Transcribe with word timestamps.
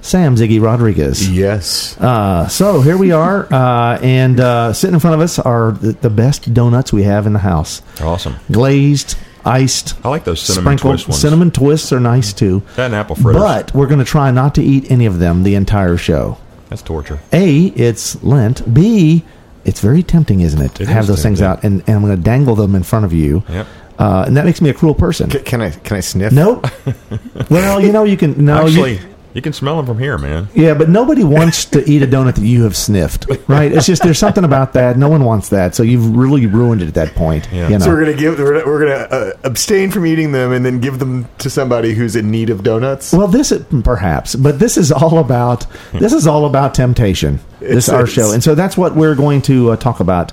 Sam 0.00 0.36
Ziggy 0.36 0.60
Rodriguez. 0.62 1.28
Yes. 1.30 1.98
Uh, 2.00 2.46
so 2.48 2.80
here 2.80 2.96
we 2.96 3.12
are, 3.12 3.52
uh, 3.52 3.98
and 4.00 4.40
uh, 4.40 4.72
sitting 4.72 4.94
in 4.94 5.00
front 5.00 5.14
of 5.14 5.20
us 5.20 5.38
are 5.38 5.72
the, 5.72 5.92
the 5.92 6.08
best 6.10 6.54
donuts 6.54 6.92
we 6.92 7.02
have 7.02 7.26
in 7.26 7.32
the 7.32 7.38
house. 7.40 7.82
Awesome. 8.00 8.36
Glazed, 8.50 9.16
iced, 9.44 9.94
I 10.04 10.08
like 10.08 10.24
those 10.24 10.40
cinnamon 10.40 10.78
sprinkled. 10.78 10.92
twist 10.94 11.08
ones. 11.08 11.20
Cinnamon 11.20 11.50
twists 11.50 11.92
are 11.92 12.00
nice 12.00 12.32
too. 12.32 12.62
That 12.76 12.86
and 12.86 12.94
apple 12.94 13.16
fritters. 13.16 13.42
But 13.42 13.74
we're 13.74 13.86
going 13.88 13.98
to 13.98 14.04
try 14.04 14.30
not 14.30 14.54
to 14.54 14.62
eat 14.62 14.90
any 14.90 15.06
of 15.06 15.18
them 15.18 15.42
the 15.42 15.56
entire 15.56 15.96
show. 15.96 16.38
That's 16.68 16.82
torture. 16.82 17.18
A, 17.32 17.66
it's 17.66 18.22
Lent. 18.22 18.72
B, 18.72 19.24
it's 19.64 19.80
very 19.80 20.02
tempting, 20.02 20.40
isn't 20.40 20.60
it? 20.62 20.74
to 20.76 20.84
It 20.84 20.88
have 20.88 21.02
is 21.02 21.08
those 21.08 21.22
things 21.22 21.42
out, 21.42 21.64
and, 21.64 21.80
and 21.86 21.96
I'm 21.96 22.02
going 22.02 22.16
to 22.16 22.22
dangle 22.22 22.54
them 22.54 22.74
in 22.74 22.82
front 22.82 23.04
of 23.04 23.12
you. 23.12 23.42
Yep. 23.48 23.66
Uh, 23.98 24.24
and 24.26 24.36
that 24.36 24.44
makes 24.44 24.60
me 24.62 24.70
a 24.70 24.74
cruel 24.74 24.94
person. 24.94 25.28
C- 25.30 25.40
can 25.40 25.60
I 25.60 25.70
can 25.70 25.96
I 25.96 26.00
sniff? 26.00 26.32
Nope. 26.32 26.66
well, 27.50 27.80
you 27.80 27.90
know, 27.90 28.04
you 28.04 28.16
can. 28.16 28.44
No, 28.44 28.64
Actually, 28.64 28.98
you, 28.98 29.14
you, 29.34 29.42
can 29.42 29.52
smell 29.52 29.76
them 29.76 29.86
from 29.86 29.98
here, 29.98 30.18
man. 30.18 30.48
yeah, 30.54 30.74
but 30.74 30.88
nobody 30.88 31.24
wants 31.24 31.64
to 31.66 31.88
eat 31.88 32.02
a 32.02 32.06
donut 32.06 32.34
that 32.34 32.44
you 32.44 32.64
have 32.64 32.76
sniffed, 32.76 33.26
right? 33.48 33.70
It's 33.72 33.86
just 33.86 34.02
there's 34.02 34.18
something 34.18 34.44
about 34.44 34.72
that. 34.72 34.96
No 34.96 35.08
one 35.08 35.24
wants 35.24 35.50
that, 35.50 35.74
so 35.74 35.82
you've 35.82 36.16
really 36.16 36.46
ruined 36.46 36.82
it 36.82 36.88
at 36.88 36.94
that 36.94 37.14
point. 37.14 37.48
Yeah. 37.52 37.68
You 37.68 37.78
know? 37.78 37.84
So 37.84 37.90
we're 37.90 38.00
gonna 38.00 38.16
give 38.16 38.38
we're 38.38 38.60
gonna, 38.60 38.66
we're 38.66 38.80
gonna 38.80 39.16
uh, 39.16 39.32
abstain 39.44 39.90
from 39.90 40.06
eating 40.06 40.32
them 40.32 40.52
and 40.52 40.64
then 40.64 40.80
give 40.80 40.98
them 40.98 41.28
to 41.38 41.50
somebody 41.50 41.94
who's 41.94 42.16
in 42.16 42.30
need 42.30 42.50
of 42.50 42.62
donuts. 42.62 43.12
well, 43.12 43.28
this 43.28 43.52
is, 43.52 43.64
perhaps, 43.84 44.34
but 44.34 44.58
this 44.58 44.76
is 44.76 44.90
all 44.90 45.18
about 45.18 45.66
this 45.92 46.12
is 46.12 46.26
all 46.26 46.46
about 46.46 46.74
temptation. 46.74 47.40
This 47.60 47.88
is 47.88 47.88
our 47.88 48.06
show, 48.06 48.32
and 48.32 48.42
so 48.42 48.54
that's 48.54 48.76
what 48.76 48.94
we're 48.94 49.14
going 49.14 49.42
to 49.42 49.70
uh, 49.72 49.76
talk 49.76 50.00
about. 50.00 50.32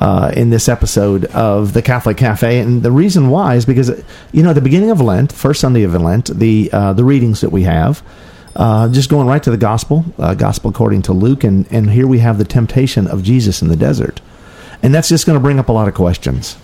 Uh, 0.00 0.30
in 0.36 0.50
this 0.50 0.68
episode 0.68 1.24
of 1.24 1.72
the 1.72 1.82
Catholic 1.82 2.16
Cafe, 2.16 2.60
and 2.60 2.84
the 2.84 2.92
reason 2.92 3.30
why 3.30 3.56
is 3.56 3.66
because 3.66 3.88
you 4.30 4.44
know 4.44 4.50
at 4.50 4.52
the 4.52 4.60
beginning 4.60 4.92
of 4.92 5.00
Lent, 5.00 5.32
first 5.32 5.60
Sunday 5.60 5.82
of 5.82 5.92
Lent, 5.92 6.26
the 6.26 6.70
uh, 6.72 6.92
the 6.92 7.02
readings 7.02 7.40
that 7.40 7.50
we 7.50 7.64
have, 7.64 8.00
uh, 8.58 8.88
just 8.90 9.08
going 9.08 9.26
right 9.26 9.42
to 9.42 9.50
the 9.50 9.56
Gospel, 9.56 10.04
uh, 10.18 10.34
Gospel 10.34 10.70
according 10.70 11.02
to 11.02 11.12
Luke, 11.12 11.44
and 11.44 11.66
and 11.72 11.90
here 11.90 12.06
we 12.06 12.18
have 12.18 12.36
the 12.36 12.44
temptation 12.44 13.06
of 13.06 13.22
Jesus 13.22 13.62
in 13.62 13.68
the 13.68 13.76
desert, 13.76 14.20
and 14.82 14.94
that's 14.94 15.08
just 15.08 15.24
going 15.24 15.38
to 15.38 15.42
bring 15.42 15.58
up 15.58 15.68
a 15.68 15.72
lot 15.72 15.88
of 15.88 15.94
questions. 15.94 16.58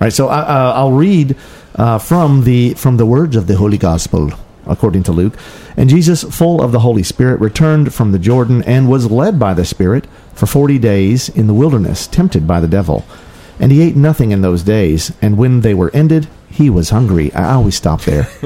Right, 0.00 0.12
so 0.12 0.28
I, 0.28 0.40
uh, 0.40 0.72
I'll 0.74 0.92
read 0.92 1.36
uh, 1.74 1.98
from 1.98 2.44
the 2.44 2.74
from 2.74 2.96
the 2.96 3.06
words 3.06 3.36
of 3.36 3.46
the 3.46 3.56
Holy 3.56 3.78
Gospel 3.78 4.30
according 4.66 5.02
to 5.02 5.12
Luke. 5.12 5.34
And 5.76 5.88
Jesus, 5.88 6.22
full 6.24 6.60
of 6.60 6.72
the 6.72 6.80
Holy 6.80 7.02
Spirit, 7.02 7.40
returned 7.40 7.94
from 7.94 8.12
the 8.12 8.18
Jordan 8.18 8.62
and 8.64 8.88
was 8.88 9.10
led 9.10 9.38
by 9.38 9.54
the 9.54 9.64
Spirit 9.64 10.06
for 10.34 10.46
forty 10.46 10.78
days 10.78 11.28
in 11.28 11.46
the 11.46 11.54
wilderness, 11.54 12.06
tempted 12.06 12.46
by 12.46 12.60
the 12.60 12.68
devil. 12.68 13.04
And 13.60 13.72
he 13.72 13.82
ate 13.82 13.96
nothing 13.96 14.30
in 14.30 14.40
those 14.40 14.62
days. 14.62 15.12
And 15.20 15.36
when 15.36 15.62
they 15.62 15.74
were 15.74 15.90
ended, 15.92 16.28
he 16.50 16.70
was 16.70 16.90
hungry. 16.90 17.32
I 17.34 17.52
always 17.54 17.76
stop 17.76 18.02
there. 18.02 18.22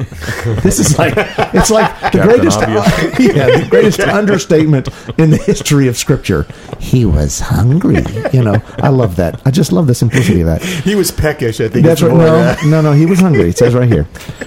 this 0.63 0.79
is 0.79 0.99
like 0.99 1.15
it's 1.55 1.71
like 1.71 1.89
the 2.13 2.19
Captain 2.19 2.29
greatest, 2.29 2.61
yeah, 3.21 3.61
the 3.61 3.67
greatest 3.71 4.01
understatement 4.01 4.89
in 5.19 5.31
the 5.31 5.37
history 5.37 5.89
of 5.89 5.97
Scripture. 5.97 6.47
He 6.79 7.05
was 7.05 7.41
hungry. 7.41 8.05
You 8.33 8.43
know, 8.43 8.63
I 8.79 8.89
love 8.89 9.17
that. 9.17 9.41
I 9.47 9.51
just 9.51 9.73
love 9.73 9.87
the 9.87 9.95
simplicity 9.95 10.41
of 10.41 10.47
that. 10.47 10.63
He 10.63 10.95
was 10.95 11.11
peckish. 11.11 11.61
I 11.61 11.69
think. 11.69 11.87
That's 11.87 12.03
right. 12.03 12.13
No, 12.13 12.57
no, 12.67 12.81
no. 12.83 12.93
He 12.93 13.07
was 13.07 13.21
hungry. 13.21 13.49
It 13.49 13.59
says 13.59 13.75
right 13.75 13.89
here. 13.89 14.07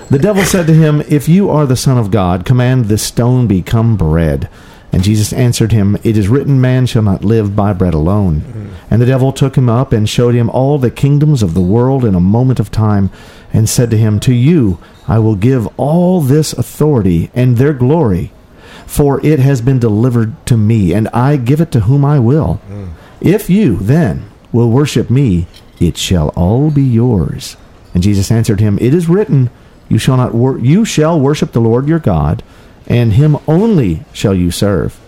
The 0.09 0.19
devil 0.19 0.43
said 0.43 0.67
to 0.67 0.73
him, 0.73 1.01
If 1.09 1.27
you 1.27 1.49
are 1.49 1.65
the 1.65 1.75
Son 1.75 1.97
of 1.97 2.11
God, 2.11 2.45
command 2.45 2.85
this 2.85 3.03
stone 3.03 3.47
become 3.47 3.97
bread. 3.97 4.49
And 4.95 5.03
Jesus 5.03 5.33
answered 5.33 5.73
him, 5.73 5.97
It 6.05 6.17
is 6.17 6.29
written, 6.29 6.61
Man 6.61 6.85
shall 6.85 7.01
not 7.01 7.25
live 7.25 7.53
by 7.53 7.73
bread 7.73 7.93
alone. 7.93 8.39
Mm. 8.39 8.69
And 8.89 9.01
the 9.01 9.05
devil 9.05 9.33
took 9.33 9.57
him 9.57 9.67
up 9.67 9.91
and 9.91 10.07
showed 10.07 10.35
him 10.35 10.49
all 10.49 10.77
the 10.77 10.89
kingdoms 10.89 11.43
of 11.43 11.53
the 11.53 11.59
world 11.59 12.05
in 12.05 12.15
a 12.15 12.21
moment 12.21 12.61
of 12.61 12.71
time, 12.71 13.09
and 13.51 13.67
said 13.67 13.91
to 13.91 13.97
him, 13.97 14.21
To 14.21 14.33
you 14.33 14.79
I 15.05 15.19
will 15.19 15.35
give 15.35 15.67
all 15.77 16.21
this 16.21 16.53
authority 16.53 17.29
and 17.35 17.57
their 17.57 17.73
glory, 17.73 18.31
for 18.85 19.19
it 19.25 19.39
has 19.39 19.59
been 19.59 19.79
delivered 19.79 20.33
to 20.45 20.55
me, 20.55 20.93
and 20.93 21.09
I 21.09 21.35
give 21.35 21.59
it 21.59 21.73
to 21.73 21.81
whom 21.81 22.05
I 22.05 22.17
will. 22.19 22.61
Mm. 22.69 22.91
If 23.19 23.49
you, 23.49 23.75
then, 23.75 24.29
will 24.53 24.71
worship 24.71 25.09
me, 25.09 25.45
it 25.77 25.97
shall 25.97 26.29
all 26.37 26.71
be 26.71 26.83
yours. 26.83 27.57
And 27.93 28.01
Jesus 28.01 28.31
answered 28.31 28.61
him, 28.61 28.77
It 28.79 28.93
is 28.93 29.09
written, 29.09 29.49
You 29.89 29.97
shall 29.97 30.15
not 30.15 30.33
wor- 30.33 30.57
you 30.57 30.85
shall 30.85 31.19
worship 31.19 31.51
the 31.51 31.59
Lord 31.59 31.85
your 31.85 31.99
God, 31.99 32.43
and 32.87 33.13
him 33.13 33.37
only 33.47 34.03
shall 34.13 34.33
you 34.33 34.51
serve. 34.51 34.99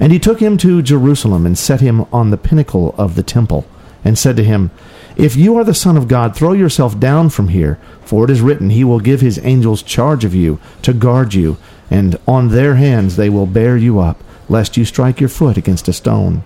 And 0.00 0.12
he 0.12 0.18
took 0.18 0.40
him 0.40 0.56
to 0.58 0.82
Jerusalem 0.82 1.44
and 1.44 1.58
set 1.58 1.80
him 1.80 2.02
on 2.12 2.30
the 2.30 2.36
pinnacle 2.36 2.94
of 2.96 3.14
the 3.14 3.22
temple, 3.22 3.66
and 4.04 4.18
said 4.18 4.36
to 4.36 4.44
him, 4.44 4.70
If 5.16 5.36
you 5.36 5.56
are 5.56 5.64
the 5.64 5.74
Son 5.74 5.96
of 5.96 6.08
God, 6.08 6.36
throw 6.36 6.52
yourself 6.52 6.98
down 6.98 7.30
from 7.30 7.48
here, 7.48 7.78
for 8.04 8.24
it 8.24 8.30
is 8.30 8.40
written, 8.40 8.70
He 8.70 8.84
will 8.84 9.00
give 9.00 9.20
His 9.20 9.40
angels 9.44 9.82
charge 9.82 10.24
of 10.24 10.34
you, 10.34 10.60
to 10.82 10.92
guard 10.92 11.34
you, 11.34 11.56
and 11.90 12.18
on 12.26 12.48
their 12.48 12.76
hands 12.76 13.16
they 13.16 13.28
will 13.28 13.46
bear 13.46 13.76
you 13.76 13.98
up, 13.98 14.22
lest 14.48 14.76
you 14.76 14.84
strike 14.84 15.20
your 15.20 15.28
foot 15.28 15.56
against 15.56 15.88
a 15.88 15.92
stone. 15.92 16.44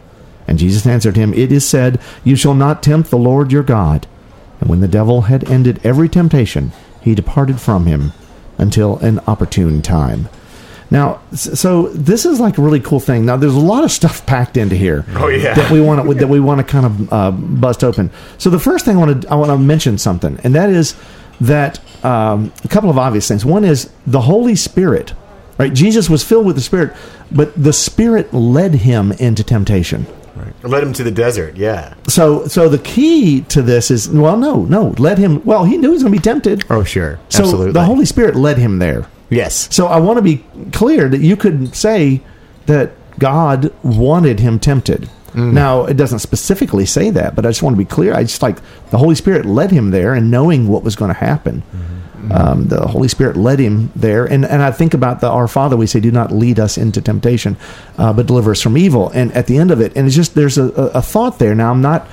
And 0.49 0.59
Jesus 0.59 0.87
answered 0.87 1.17
him, 1.17 1.33
It 1.35 1.53
is 1.53 1.67
said, 1.67 2.01
You 2.25 2.37
shall 2.37 2.55
not 2.55 2.83
tempt 2.83 3.11
the 3.11 3.19
Lord 3.19 3.53
your 3.53 3.63
God. 3.63 4.07
And 4.61 4.69
when 4.69 4.81
the 4.81 4.89
devil 4.89 5.23
had 5.23 5.49
ended 5.49 5.81
every 5.85 6.09
temptation, 6.09 6.73
he 7.01 7.15
departed 7.15 7.61
from 7.61 7.87
him 7.87 8.13
until 8.59 8.99
an 8.99 9.21
opportune 9.27 9.83
time. 9.83 10.29
Now, 10.91 11.23
so 11.33 11.89
this 11.89 12.27
is 12.27 12.39
like 12.39 12.59
a 12.59 12.63
really 12.63 12.81
cool 12.81 13.01
thing. 13.01 13.25
Now, 13.25 13.39
there's 13.39 13.55
a 13.55 13.61
lot 13.61 13.83
of 13.83 13.91
stuff 13.91 14.27
packed 14.27 14.59
into 14.59 14.77
here. 14.77 15.07
Oh, 15.17 15.29
yeah. 15.29 15.55
that 15.55 15.71
we 15.71 15.81
want 15.81 16.07
to 16.07 16.15
that 16.15 16.29
we 16.29 16.39
want 16.39 16.59
to 16.59 16.65
kind 16.65 16.85
of 16.85 17.13
uh, 17.13 17.31
bust 17.31 17.83
open. 17.83 18.11
So 18.37 18.51
the 18.51 18.59
first 18.59 18.85
thing 18.85 18.97
I 18.97 19.01
want 19.01 19.23
to 19.23 19.29
I 19.31 19.37
want 19.37 19.51
to 19.51 19.57
mention 19.59 19.97
something, 19.97 20.39
and 20.45 20.55
that 20.55 20.69
is 20.69 20.95
that 21.41 21.81
um, 22.05 22.53
a 22.65 22.69
couple 22.69 22.91
of 22.91 22.99
obvious 22.99 23.27
things. 23.27 23.45
One 23.45 23.65
is 23.65 23.91
the 24.07 24.21
Holy 24.21 24.55
Spirit. 24.55 25.15
Right, 25.59 25.73
Jesus 25.73 26.11
was 26.11 26.25
filled 26.25 26.47
with 26.47 26.57
the 26.57 26.63
Spirit, 26.63 26.97
but 27.31 27.53
the 27.63 27.73
Spirit 27.73 28.33
led 28.35 28.75
him 28.75 29.13
into 29.13 29.45
temptation. 29.45 30.07
Led 30.63 30.83
him 30.83 30.93
to 30.95 31.03
the 31.03 31.11
desert. 31.11 31.57
Yeah. 31.57 31.95
So, 32.07 32.47
so 32.47 32.69
the 32.69 32.79
key 32.79 33.43
to 33.49 33.63
this 33.63 33.91
is 33.91 34.09
well, 34.09 34.37
no, 34.37 34.65
no, 34.65 34.95
let 34.99 35.19
him. 35.19 35.45
Well, 35.45 35.65
he 35.65 35.77
knew 35.77 35.89
he 35.89 35.95
was 35.95 36.03
going 36.03 36.13
to 36.15 36.19
be 36.19 36.23
tempted. 36.23 36.65
Oh, 36.71 36.85
sure. 36.85 37.19
So 37.29 37.43
Absolutely. 37.43 37.73
the 37.73 37.85
Holy 37.85 38.05
Spirit 38.07 38.37
led 38.37 38.59
him 38.59 38.79
there. 38.79 39.07
yes. 39.31 39.75
So 39.75 39.87
I 39.87 39.99
want 39.99 40.19
to 40.19 40.23
be 40.23 40.45
clear 40.73 41.09
that 41.09 41.21
you 41.21 41.37
could 41.37 41.75
say 41.75 42.21
that 42.67 42.93
God 43.19 43.73
wanted 43.83 44.41
him 44.41 44.59
tempted. 44.59 45.09
Mm. 45.33 45.53
Now 45.53 45.85
it 45.85 45.97
doesn't 45.97 46.19
specifically 46.19 46.85
say 46.87 47.11
that, 47.11 47.35
but 47.35 47.47
I 47.47 47.49
just 47.49 47.63
want 47.63 47.75
to 47.75 47.79
be 47.79 47.85
clear. 47.87 48.15
I 48.15 48.23
just 48.23 48.43
like 48.43 48.59
the 48.91 48.99
Holy 48.99 49.15
Spirit 49.15 49.47
led 49.47 49.71
him 49.71 49.91
there, 49.91 50.13
and 50.15 50.31
knowing 50.31 50.69
what 50.69 50.83
was 50.85 50.95
going 50.95 51.09
to 51.13 51.19
happen, 51.19 51.63
mm-hmm. 51.63 52.12
Um, 52.31 52.69
the 52.69 52.87
Holy 52.87 53.09
Spirit 53.09 53.37
led 53.37 53.59
him 53.59 53.91
there. 53.97 54.25
And 54.25 54.45
and 54.45 54.63
I 54.63 54.71
think 54.71 54.95
about 54.95 55.21
the 55.21 55.29
Our 55.29 55.49
Father. 55.49 55.77
We 55.77 55.87
say, 55.87 56.01
"Do 56.01 56.11
not 56.11 56.31
lead 56.33 56.59
us 56.59 56.79
into 56.79 57.01
temptation, 57.01 57.57
uh, 57.99 58.13
but 58.13 58.27
deliver 58.27 58.53
us 58.53 58.61
from 58.61 58.77
evil." 58.77 59.11
And 59.11 59.33
at 59.33 59.47
the 59.47 59.59
end 59.59 59.71
of 59.71 59.81
it, 59.81 59.97
and 59.97 60.07
it's 60.07 60.17
just 60.17 60.35
there's 60.35 60.59
a, 60.59 60.65
a, 60.65 61.03
thought 61.03 61.39
there. 61.39 61.55
Now 61.55 61.71
I'm 61.71 61.83
not. 61.83 62.07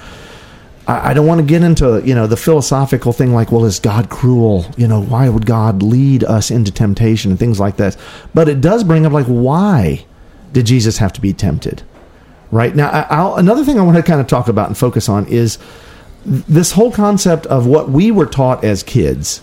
I 0.88 1.14
don't 1.14 1.28
want 1.28 1.40
to 1.40 1.46
get 1.46 1.62
into 1.62 2.02
you 2.04 2.16
know 2.16 2.26
the 2.26 2.38
philosophical 2.38 3.14
thing 3.14 3.34
like, 3.34 3.52
well, 3.52 3.66
is 3.66 3.80
God 3.80 4.10
cruel? 4.10 4.66
You 4.76 4.88
know, 4.88 5.02
why 5.04 5.30
would 5.30 5.46
God 5.46 5.84
lead 5.84 6.24
us 6.24 6.50
into 6.50 6.72
temptation 6.72 7.30
and 7.30 7.40
things 7.40 7.60
like 7.60 7.78
that? 7.78 7.96
But 8.34 8.50
it 8.50 8.60
does 8.60 8.84
bring 8.84 9.06
up 9.06 9.14
like, 9.14 9.28
why 9.28 10.06
did 10.52 10.66
Jesus 10.66 10.98
have 10.98 11.14
to 11.14 11.22
be 11.22 11.32
tempted? 11.32 11.84
Right 12.52 12.76
now, 12.76 12.90
I'll, 12.90 13.36
another 13.36 13.64
thing 13.64 13.80
I 13.80 13.84
want 13.84 13.98
to 13.98 14.04
kind 14.04 14.20
of 14.20 14.26
talk 14.26 14.48
about 14.48 14.68
and 14.68 14.78
focus 14.78 15.08
on 15.08 15.28
is 15.28 15.60
this 16.26 16.72
whole 16.72 16.92
concept 16.92 17.46
of 17.46 17.68
what 17.68 17.90
we 17.90 18.12
were 18.12 18.26
taught 18.26 18.64
as 18.64 18.84
kids, 18.84 19.42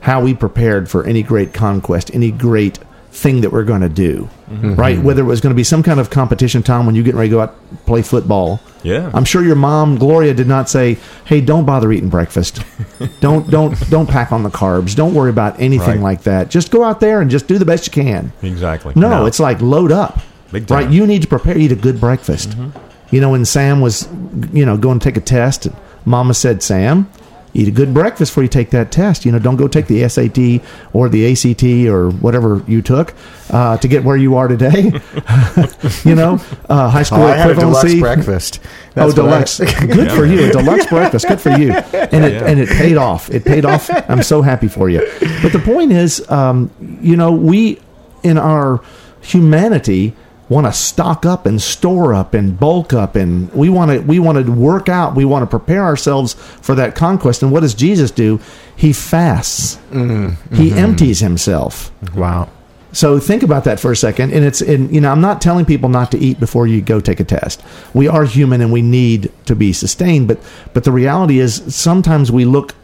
how 0.00 0.20
we 0.20 0.34
prepared 0.34 0.88
for 0.88 1.04
any 1.04 1.22
great 1.22 1.52
conquest, 1.52 2.14
any 2.14 2.30
great 2.30 2.78
thing 3.16 3.40
that 3.40 3.50
we're 3.50 3.64
going 3.64 3.80
to 3.80 3.88
do, 3.88 4.28
mm-hmm. 4.50 4.74
right? 4.74 4.98
Whether 4.98 5.22
it 5.22 5.26
was 5.26 5.40
going 5.40 5.50
to 5.50 5.56
be 5.56 5.64
some 5.64 5.82
kind 5.82 5.98
of 5.98 6.10
competition 6.10 6.62
time 6.62 6.84
when 6.84 6.94
you 6.94 7.02
get 7.02 7.14
ready 7.14 7.30
to 7.30 7.36
go 7.36 7.40
out 7.40 7.54
play 7.86 8.02
football. 8.02 8.60
Yeah. 8.82 9.10
I'm 9.14 9.24
sure 9.24 9.42
your 9.42 9.56
mom 9.56 9.96
Gloria 9.96 10.34
did 10.34 10.46
not 10.46 10.68
say, 10.68 10.98
"Hey, 11.24 11.40
don't 11.40 11.64
bother 11.64 11.90
eating 11.92 12.10
breakfast. 12.10 12.62
don't 13.20 13.50
don't 13.50 13.78
don't 13.90 14.08
pack 14.08 14.32
on 14.32 14.42
the 14.42 14.50
carbs. 14.50 14.94
Don't 14.94 15.14
worry 15.14 15.30
about 15.30 15.58
anything 15.58 16.02
Right. 16.02 16.16
like 16.16 16.22
that. 16.24 16.50
Just 16.50 16.70
go 16.70 16.84
out 16.84 17.00
there 17.00 17.20
and 17.20 17.30
just 17.30 17.48
do 17.48 17.58
the 17.58 17.64
best 17.64 17.86
you 17.86 18.02
can." 18.02 18.32
Exactly. 18.42 18.92
No, 18.94 19.24
it's 19.26 19.40
like 19.40 19.60
load 19.60 19.92
up. 19.92 20.20
Big 20.52 20.66
time. 20.66 20.84
Right, 20.84 20.92
you 20.92 21.06
need 21.06 21.22
to 21.22 21.28
prepare 21.28 21.58
eat 21.58 21.72
a 21.72 21.76
good 21.76 21.98
breakfast. 21.98 22.50
Mm-hmm. 22.50 22.78
You 23.10 23.20
know, 23.20 23.30
when 23.30 23.44
Sam 23.44 23.80
was, 23.80 24.08
you 24.52 24.64
know, 24.66 24.76
going 24.76 24.98
to 24.98 25.04
take 25.04 25.16
a 25.16 25.20
test, 25.20 25.68
Mama 26.04 26.34
said, 26.34 26.62
"Sam, 26.62 27.10
eat 27.56 27.68
a 27.68 27.70
good 27.70 27.94
breakfast 27.94 28.32
before 28.32 28.42
you 28.42 28.48
take 28.48 28.70
that 28.70 28.92
test. 28.92 29.24
You 29.24 29.32
know, 29.32 29.38
don't 29.38 29.56
go 29.56 29.66
take 29.66 29.86
the 29.86 30.06
SAT 30.08 30.60
or 30.92 31.08
the 31.08 31.32
ACT 31.32 31.62
or 31.88 32.10
whatever 32.10 32.62
you 32.68 32.82
took 32.82 33.14
uh, 33.50 33.78
to 33.78 33.88
get 33.88 34.04
where 34.04 34.16
you 34.16 34.34
are 34.36 34.46
today. 34.48 34.82
you 36.04 36.14
know, 36.14 36.38
uh, 36.68 36.90
high 36.90 37.02
school 37.02 37.22
Oh, 37.22 37.26
I 37.26 37.36
had 37.36 37.50
a 37.52 37.54
deluxe 37.54 37.84
equivalency. 37.94 38.00
breakfast. 38.00 38.60
oh, 38.62 38.68
That's 38.94 39.16
what 39.16 39.18
I- 39.18 39.28
deluxe! 39.28 39.58
Good 39.80 40.12
for 40.12 40.26
you, 40.26 40.48
a 40.48 40.52
deluxe 40.52 40.86
breakfast. 40.86 41.26
Good 41.28 41.40
for 41.40 41.50
you, 41.50 41.72
and 41.72 42.24
it 42.24 42.42
and 42.42 42.60
it 42.60 42.68
paid 42.68 42.96
off. 42.96 43.30
It 43.30 43.44
paid 43.44 43.64
off. 43.64 43.88
I'm 44.10 44.22
so 44.22 44.42
happy 44.42 44.68
for 44.68 44.88
you. 44.90 45.00
But 45.42 45.52
the 45.52 45.62
point 45.64 45.92
is, 45.92 46.28
um, 46.30 46.70
you 47.00 47.16
know, 47.16 47.32
we 47.32 47.80
in 48.22 48.36
our 48.38 48.82
humanity 49.22 50.14
want 50.48 50.66
to 50.66 50.72
stock 50.72 51.26
up 51.26 51.44
and 51.46 51.60
store 51.60 52.14
up 52.14 52.32
and 52.32 52.58
bulk 52.58 52.92
up 52.92 53.16
and 53.16 53.52
we 53.52 53.68
want 53.68 53.90
to 53.90 53.98
we 54.00 54.18
want 54.18 54.44
to 54.44 54.52
work 54.52 54.88
out 54.88 55.14
we 55.16 55.24
want 55.24 55.42
to 55.42 55.46
prepare 55.46 55.82
ourselves 55.82 56.34
for 56.34 56.74
that 56.74 56.94
conquest. 56.94 57.42
And 57.42 57.50
what 57.50 57.60
does 57.60 57.74
jesus 57.74 58.10
do? 58.10 58.40
He 58.76 58.92
fasts. 58.92 59.76
Mm-hmm. 59.90 60.54
He 60.54 60.72
empties 60.72 61.20
himself. 61.20 61.90
Wow. 62.14 62.48
so 62.92 63.18
think 63.18 63.42
about 63.42 63.64
that 63.64 63.80
for 63.80 63.90
a 63.90 63.96
second, 63.96 64.32
and 64.32 64.44
it's 64.44 64.60
and 64.60 64.94
you 64.94 65.00
know 65.00 65.10
I'm 65.10 65.20
not 65.20 65.40
telling 65.40 65.64
people 65.64 65.88
not 65.88 66.10
to 66.12 66.18
eat 66.18 66.38
before 66.38 66.66
you 66.66 66.80
go 66.80 67.00
take 67.00 67.20
a 67.20 67.24
test. 67.24 67.62
We 67.94 68.06
are 68.06 68.24
human 68.24 68.60
and 68.60 68.72
we 68.72 68.82
need 68.82 69.32
to 69.46 69.56
be 69.56 69.72
sustained, 69.72 70.28
but 70.28 70.38
but 70.74 70.84
the 70.84 70.92
reality 70.92 71.40
is 71.40 71.74
sometimes 71.74 72.30
we 72.30 72.44
look 72.44 72.74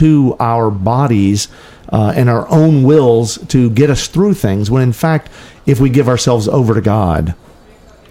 to 0.00 0.34
our 0.40 0.70
bodies 0.70 1.48
uh, 1.90 2.12
and 2.16 2.30
our 2.30 2.48
own 2.48 2.82
wills 2.82 3.38
to 3.48 3.70
get 3.70 3.90
us 3.90 4.06
through 4.06 4.34
things. 4.34 4.70
When 4.70 4.82
in 4.82 4.92
fact, 4.92 5.30
if 5.66 5.78
we 5.78 5.90
give 5.90 6.08
ourselves 6.08 6.48
over 6.48 6.74
to 6.74 6.80
God, 6.80 7.34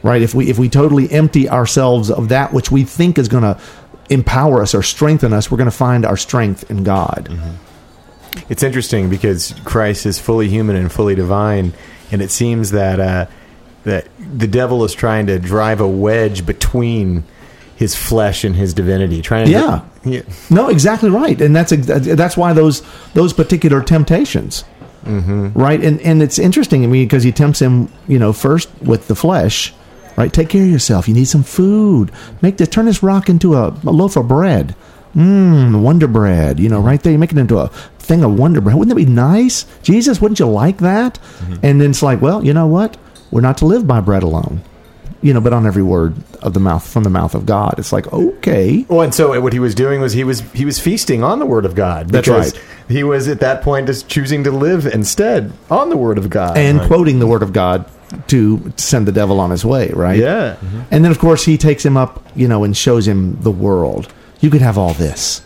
right? 0.04 0.22
If 0.22 0.34
we 0.34 0.50
if 0.50 0.60
we 0.60 0.70
totally 0.70 1.10
empty 1.12 1.50
ourselves 1.50 2.12
of 2.12 2.30
that 2.30 2.54
which 2.54 2.72
we 2.72 2.84
think 2.84 3.18
is 3.18 3.28
going 3.28 3.44
to 3.44 3.60
empower 4.10 4.62
us 4.62 4.76
or 4.76 4.84
strengthen 4.84 5.34
us, 5.34 5.50
we're 5.50 5.58
going 5.58 5.66
to 5.66 5.76
find 5.76 6.06
our 6.06 6.18
strength 6.18 6.70
in 6.70 6.84
God. 6.84 7.30
It's 8.50 8.64
interesting 8.64 9.10
because 9.10 9.54
Christ 9.66 10.06
is 10.06 10.20
fully 10.20 10.48
human 10.48 10.76
and 10.76 10.92
fully 10.92 11.16
divine, 11.16 11.74
and 12.12 12.22
it 12.22 12.30
seems 12.30 12.72
that 12.72 13.00
uh, 13.00 13.26
that 13.84 14.08
the 14.20 14.48
devil 14.48 14.84
is 14.84 14.94
trying 14.94 15.28
to 15.28 15.40
drive 15.40 15.82
a 15.82 15.88
wedge 15.88 16.46
between 16.46 17.24
his 17.80 17.96
flesh 17.96 18.44
and 18.44 18.58
his 18.58 18.74
divinity. 18.74 19.22
Trying 19.22 19.46
to 19.46 19.52
Yeah. 19.52 19.82
yeah. 20.04 20.22
No, 20.50 20.68
exactly 20.68 21.10
right, 21.10 21.40
and 21.40 21.56
that's 21.56 21.72
that's 21.72 22.36
why 22.36 22.52
those 22.52 22.84
those 23.14 23.32
particular 23.32 23.82
temptations, 23.82 24.66
mm-hmm. 25.06 25.54
right? 25.54 25.82
And 25.82 26.02
and 26.02 26.22
it's 26.22 26.38
interesting. 26.38 26.84
I 26.84 26.88
mean, 26.88 27.06
because 27.06 27.24
he 27.24 27.32
tempts 27.32 27.62
him, 27.62 27.88
you 28.06 28.20
know, 28.20 28.34
first 28.34 28.70
with 28.82 29.08
the 29.08 29.16
flesh, 29.16 29.74
right? 30.18 30.32
Take 30.32 30.50
care 30.50 30.64
of 30.64 30.70
yourself. 30.70 31.08
You 31.08 31.14
need 31.14 31.30
some 31.30 31.42
food. 31.42 32.12
Make 32.42 32.58
this 32.58 32.68
turn 32.68 32.86
this 32.86 33.02
rock 33.02 33.30
into 33.30 33.56
a, 33.56 33.70
a 33.70 33.92
loaf 33.92 34.18
of 34.18 34.28
bread. 34.28 34.76
Mmm, 35.16 35.82
Wonder 35.82 36.08
Bread. 36.08 36.60
You 36.60 36.68
know, 36.68 36.82
right 36.82 37.02
there, 37.02 37.14
you 37.14 37.18
make 37.18 37.32
it 37.32 37.38
into 37.38 37.60
a 37.60 37.70
thing 37.98 38.26
of 38.26 38.38
Wonder 38.38 38.60
Bread. 38.60 38.76
Wouldn't 38.76 38.96
that 38.96 39.06
be 39.06 39.10
nice, 39.10 39.66
Jesus? 39.84 40.20
Wouldn't 40.20 40.40
you 40.40 40.48
like 40.48 40.80
that? 40.80 41.14
Mm-hmm. 41.16 41.54
And 41.64 41.80
then 41.80 41.92
it's 41.92 42.04
like, 42.04 42.22
well, 42.22 42.44
you 42.46 42.54
know 42.54 42.68
what? 42.68 42.98
We're 43.32 43.40
not 43.40 43.58
to 43.60 43.66
live 43.66 43.88
by 43.88 44.02
bread 44.02 44.22
alone, 44.22 44.64
you 45.22 45.34
know, 45.34 45.42
but 45.42 45.52
on 45.54 45.66
every 45.68 45.84
word 45.84 46.16
of 46.42 46.54
the 46.54 46.60
mouth 46.60 46.88
from 46.88 47.04
the 47.04 47.10
mouth 47.10 47.36
of 47.36 47.46
God. 47.46 47.76
It's 47.78 47.92
like, 47.92 48.12
okay, 48.14 48.86
Well, 48.88 49.02
and 49.02 49.14
so 49.14 49.40
what 49.42 49.52
he 49.54 49.60
was 49.60 49.76
doing 49.76 50.00
was 50.02 50.14
he 50.14 50.24
was 50.24 50.40
he 50.54 50.66
was 50.66 50.80
feasting 50.80 51.24
on 51.24 51.40
the 51.40 51.46
Word 51.46 51.66
of 51.66 51.76
God. 51.76 52.10
That's 52.10 52.28
right. 52.28 52.54
He 52.88 53.04
was 53.04 53.28
at 53.28 53.40
that 53.42 53.62
point 53.62 53.88
just 53.88 54.08
choosing 54.08 54.44
to 54.46 54.52
live 54.52 54.86
instead 54.88 55.52
on 55.70 55.90
the 55.90 55.98
Word 55.98 56.18
of 56.18 56.30
God. 56.30 56.58
and 56.58 56.82
quoting 56.82 57.20
the 57.20 57.28
word 57.28 57.44
of 57.44 57.52
God 57.54 57.86
to 58.28 58.74
send 58.78 59.08
the 59.08 59.12
devil 59.12 59.40
on 59.40 59.52
his 59.52 59.64
way, 59.64 59.90
right? 59.94 60.18
yeah, 60.18 60.56
And 60.90 61.04
then, 61.06 61.12
of 61.12 61.20
course, 61.20 61.46
he 61.46 61.58
takes 61.58 61.86
him 61.86 61.96
up, 61.96 62.26
you 62.36 62.48
know, 62.48 62.64
and 62.64 62.76
shows 62.76 63.08
him 63.08 63.40
the 63.42 63.52
world. 63.52 64.12
You 64.40 64.50
could 64.50 64.62
have 64.62 64.78
all 64.80 64.94
this, 64.96 65.44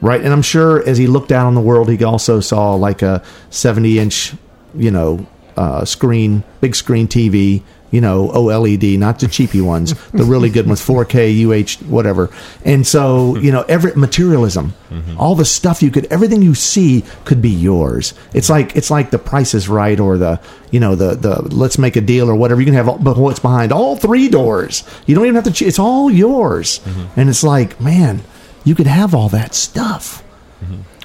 right? 0.00 0.20
And 0.22 0.32
I'm 0.32 0.40
sure 0.42 0.82
as 0.88 0.96
he 0.96 1.06
looked 1.06 1.28
down 1.28 1.46
on 1.46 1.54
the 1.54 1.60
world, 1.60 1.90
he 1.90 2.02
also 2.02 2.40
saw 2.40 2.74
like 2.76 3.02
a 3.02 3.22
70 3.50 3.98
inch, 3.98 4.32
you 4.74 4.90
know, 4.90 5.26
uh, 5.56 5.84
screen, 5.84 6.44
big 6.62 6.74
screen 6.74 7.06
TV, 7.08 7.62
you 7.92 8.00
know, 8.00 8.28
OLED, 8.30 8.98
not 8.98 9.20
the 9.20 9.28
cheapy 9.28 9.60
ones, 9.60 9.94
the 10.10 10.24
really 10.24 10.50
good 10.50 10.66
ones, 10.66 10.80
4K, 10.84 11.44
UH, 11.46 11.84
whatever. 11.88 12.30
And 12.64 12.84
so, 12.84 13.36
you 13.36 13.52
know, 13.52 13.62
every 13.68 13.92
materialism, 13.94 14.74
all 15.18 15.36
the 15.36 15.44
stuff 15.44 15.82
you 15.82 15.90
could, 15.92 16.06
everything 16.06 16.42
you 16.42 16.54
see 16.54 17.04
could 17.24 17.40
be 17.40 17.50
yours. 17.50 18.14
It's 18.34 18.50
like 18.50 18.74
it's 18.74 18.90
like 18.90 19.10
the 19.10 19.18
Price 19.18 19.54
is 19.54 19.68
Right 19.68 20.00
or 20.00 20.18
the, 20.18 20.40
you 20.72 20.80
know, 20.80 20.96
the 20.96 21.14
the 21.14 21.42
Let's 21.54 21.78
Make 21.78 21.94
a 21.96 22.00
Deal 22.00 22.28
or 22.28 22.34
whatever. 22.34 22.60
You 22.60 22.66
can 22.66 22.74
have, 22.74 22.88
all, 22.88 22.98
but 22.98 23.16
what's 23.16 23.38
behind 23.40 23.70
all 23.72 23.94
three 23.96 24.28
doors? 24.28 24.82
You 25.06 25.14
don't 25.14 25.24
even 25.26 25.36
have 25.36 25.54
to. 25.54 25.64
It's 25.64 25.78
all 25.78 26.10
yours. 26.10 26.80
And 27.16 27.28
it's 27.28 27.44
like, 27.44 27.80
man, 27.80 28.22
you 28.64 28.74
could 28.74 28.86
have 28.88 29.14
all 29.14 29.28
that 29.30 29.54
stuff. 29.54 30.22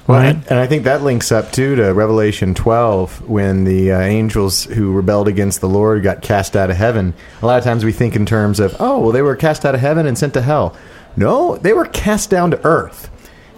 Well, 0.08 0.18
Right. 0.20 0.36
and, 0.48 0.58
I 0.58 0.66
think 0.66 0.84
that 0.84 1.02
links 1.04 1.30
up 1.30 1.52
too 1.52 1.76
to 1.76 1.92
Revelation 1.92 2.54
12 2.54 3.28
when 3.28 3.64
the 3.64 3.92
uh, 3.92 4.00
angels 4.00 4.64
who 4.64 4.90
rebelled 4.92 5.28
against 5.28 5.60
the 5.60 5.68
Lord 5.68 6.02
got 6.02 6.22
cast 6.22 6.56
out 6.56 6.70
of 6.70 6.76
heaven. 6.76 7.12
A 7.42 7.46
lot 7.46 7.58
of 7.58 7.64
times 7.64 7.84
we 7.84 7.92
think 7.92 8.16
in 8.16 8.24
terms 8.24 8.58
of, 8.58 8.74
oh, 8.80 8.98
well, 8.98 9.12
they 9.12 9.20
were 9.22 9.36
cast 9.36 9.64
out 9.66 9.74
of 9.74 9.80
heaven 9.82 10.06
and 10.06 10.16
sent 10.18 10.32
to 10.34 10.40
hell. 10.40 10.74
No, 11.16 11.56
they 11.58 11.72
were 11.74 11.84
cast 11.84 12.30
down 12.30 12.50
to 12.52 12.60
earth. 12.64 13.10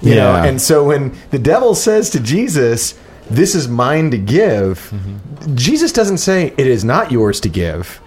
You 0.03 0.15
know, 0.17 0.33
Yeah. 0.33 0.45
and 0.45 0.61
so 0.61 0.85
when 0.85 1.13
the 1.31 1.39
devil 1.39 1.75
says 1.75 2.11
to 2.11 2.21
Jesus, 2.21 2.95
"This 3.31 3.55
is 3.55 3.69
mine 3.69 4.11
to 4.13 4.19
give," 4.19 4.93
Jesus 5.55 5.93
doesn't 5.93 6.19
say 6.19 6.53
it 6.57 6.67
is 6.67 6.85
not 6.85 7.13
yours 7.13 7.39
to 7.41 7.49
give. 7.51 8.01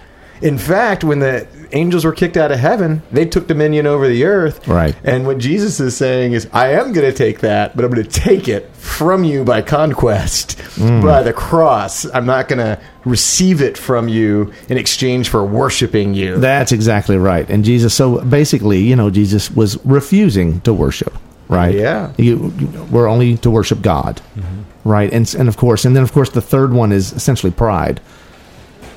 In 0.43 0.57
fact, 0.57 1.05
when 1.05 1.19
the 1.19 1.47
angels 1.71 2.03
were 2.03 2.11
kicked 2.11 2.35
out 2.35 2.51
of 2.51 2.59
heaven, 2.59 3.01
they 3.11 3.25
took 3.25 3.47
dominion 3.47 3.87
over 3.87 4.07
the 4.09 4.25
earth. 4.25 4.67
Right. 4.67 4.93
And 5.03 5.25
what 5.25 5.37
Jesus 5.37 5.79
is 5.79 5.95
saying 5.95 6.33
is, 6.33 6.49
I 6.51 6.73
am 6.73 6.91
going 6.91 7.09
to 7.09 7.17
take 7.17 7.39
that, 7.39 7.75
but 7.75 7.85
I'm 7.85 7.91
going 7.91 8.03
to 8.03 8.09
take 8.09 8.49
it 8.49 8.69
from 8.75 9.23
you 9.23 9.45
by 9.45 9.61
conquest, 9.61 10.57
mm. 10.75 11.01
by 11.01 11.23
the 11.23 11.31
cross. 11.31 12.05
I'm 12.13 12.25
not 12.25 12.49
going 12.49 12.59
to 12.59 12.77
receive 13.05 13.61
it 13.61 13.77
from 13.77 14.09
you 14.09 14.53
in 14.67 14.77
exchange 14.77 15.29
for 15.29 15.45
worshiping 15.45 16.13
you. 16.13 16.37
That's 16.37 16.73
exactly 16.73 17.17
right. 17.17 17.49
And 17.49 17.63
Jesus, 17.63 17.93
so 17.93 18.21
basically, 18.25 18.81
you 18.81 18.97
know, 18.97 19.09
Jesus 19.09 19.49
was 19.49 19.83
refusing 19.85 20.59
to 20.61 20.73
worship, 20.73 21.13
right? 21.47 21.73
Yeah. 21.73 22.11
You, 22.17 22.53
we're 22.91 23.07
only 23.07 23.37
to 23.37 23.49
worship 23.49 23.81
God, 23.81 24.21
mm-hmm. 24.35 24.89
right? 24.89 25.11
And 25.11 25.33
and 25.35 25.47
of 25.47 25.55
course, 25.55 25.85
and 25.85 25.95
then 25.95 26.03
of 26.03 26.11
course, 26.11 26.29
the 26.31 26.41
third 26.41 26.73
one 26.73 26.91
is 26.91 27.13
essentially 27.13 27.51
pride. 27.51 28.01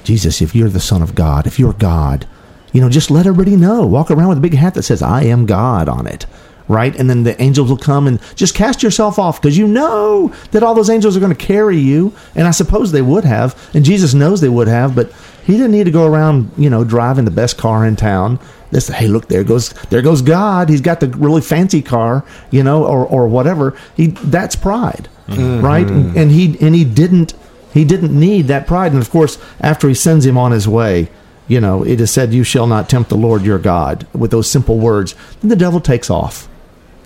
Jesus, 0.06 0.40
if 0.40 0.54
you're 0.54 0.68
the 0.68 0.80
Son 0.80 1.02
of 1.02 1.14
God, 1.14 1.46
if 1.46 1.58
you're 1.58 1.72
God, 1.72 2.26
you 2.72 2.80
know, 2.80 2.88
just 2.88 3.10
let 3.10 3.26
everybody 3.26 3.56
know. 3.56 3.84
Walk 3.84 4.10
around 4.10 4.28
with 4.28 4.38
a 4.38 4.40
big 4.40 4.54
hat 4.54 4.74
that 4.74 4.84
says 4.84 5.02
"I 5.02 5.24
am 5.24 5.46
God" 5.46 5.88
on 5.88 6.06
it. 6.06 6.26
Right, 6.68 6.96
and 6.96 7.08
then 7.08 7.22
the 7.22 7.40
angels 7.40 7.70
will 7.70 7.76
come 7.76 8.08
and 8.08 8.20
just 8.34 8.56
cast 8.56 8.82
yourself 8.82 9.20
off 9.20 9.40
because 9.40 9.56
you 9.56 9.68
know 9.68 10.34
that 10.50 10.64
all 10.64 10.74
those 10.74 10.90
angels 10.90 11.16
are 11.16 11.20
going 11.20 11.34
to 11.34 11.46
carry 11.46 11.78
you, 11.78 12.12
and 12.34 12.48
I 12.48 12.50
suppose 12.50 12.90
they 12.90 13.02
would 13.02 13.24
have, 13.24 13.70
and 13.72 13.84
Jesus 13.84 14.14
knows 14.14 14.40
they 14.40 14.48
would 14.48 14.66
have, 14.66 14.96
but 14.96 15.12
he 15.44 15.52
didn't 15.52 15.70
need 15.70 15.84
to 15.84 15.92
go 15.92 16.06
around, 16.06 16.50
you 16.58 16.68
know, 16.68 16.82
driving 16.82 17.24
the 17.24 17.30
best 17.30 17.56
car 17.56 17.86
in 17.86 17.94
town. 17.94 18.40
This, 18.72 18.88
hey, 18.88 19.06
look, 19.06 19.28
there 19.28 19.44
goes, 19.44 19.74
there 19.90 20.02
goes 20.02 20.22
God. 20.22 20.68
He's 20.68 20.80
got 20.80 20.98
the 20.98 21.06
really 21.06 21.40
fancy 21.40 21.82
car, 21.82 22.24
you 22.50 22.64
know, 22.64 22.84
or 22.84 23.06
or 23.06 23.28
whatever. 23.28 23.78
He 23.96 24.08
that's 24.08 24.56
pride, 24.56 25.08
mm-hmm. 25.28 25.64
right? 25.64 25.86
And, 25.86 26.16
and 26.16 26.30
he 26.32 26.58
and 26.60 26.74
he 26.74 26.84
didn't 26.84 27.34
he 27.76 27.84
didn't 27.84 28.18
need 28.18 28.48
that 28.48 28.66
pride. 28.66 28.92
And 28.92 29.00
of 29.00 29.10
course, 29.10 29.38
after 29.60 29.88
he 29.88 29.94
sends 29.94 30.26
him 30.26 30.38
on 30.38 30.52
his 30.52 30.66
way, 30.68 31.08
you 31.48 31.60
know, 31.60 31.84
it 31.84 32.00
is 32.00 32.10
said, 32.10 32.34
"You 32.34 32.44
shall 32.44 32.66
not 32.66 32.88
tempt 32.88 33.08
the 33.08 33.16
Lord 33.16 33.42
your 33.42 33.58
God." 33.58 34.06
With 34.12 34.30
those 34.30 34.50
simple 34.50 34.78
words, 34.78 35.14
then 35.40 35.48
the 35.48 35.56
devil 35.56 35.80
takes 35.80 36.10
off, 36.10 36.48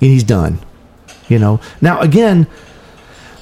and 0.01 0.11
he's 0.11 0.25
done. 0.25 0.59
You 1.29 1.39
know. 1.39 1.61
Now 1.81 2.01
again, 2.01 2.47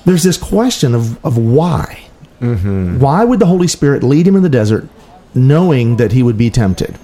there's 0.05 0.23
this 0.23 0.37
question 0.37 0.95
of 0.95 1.25
of 1.25 1.37
why. 1.39 2.01
Mm-hmm. 2.41 2.99
Why 2.99 3.25
would 3.25 3.41
the 3.41 3.47
Holy 3.47 3.69
Spirit 3.69 4.03
lead 4.03 4.27
him 4.27 4.37
in 4.37 4.43
the 4.43 4.49
desert, 4.49 4.89
knowing 5.35 5.97
that 5.97 6.13
he 6.13 6.23
would 6.23 6.39
be 6.39 6.51
tempted? 6.51 6.99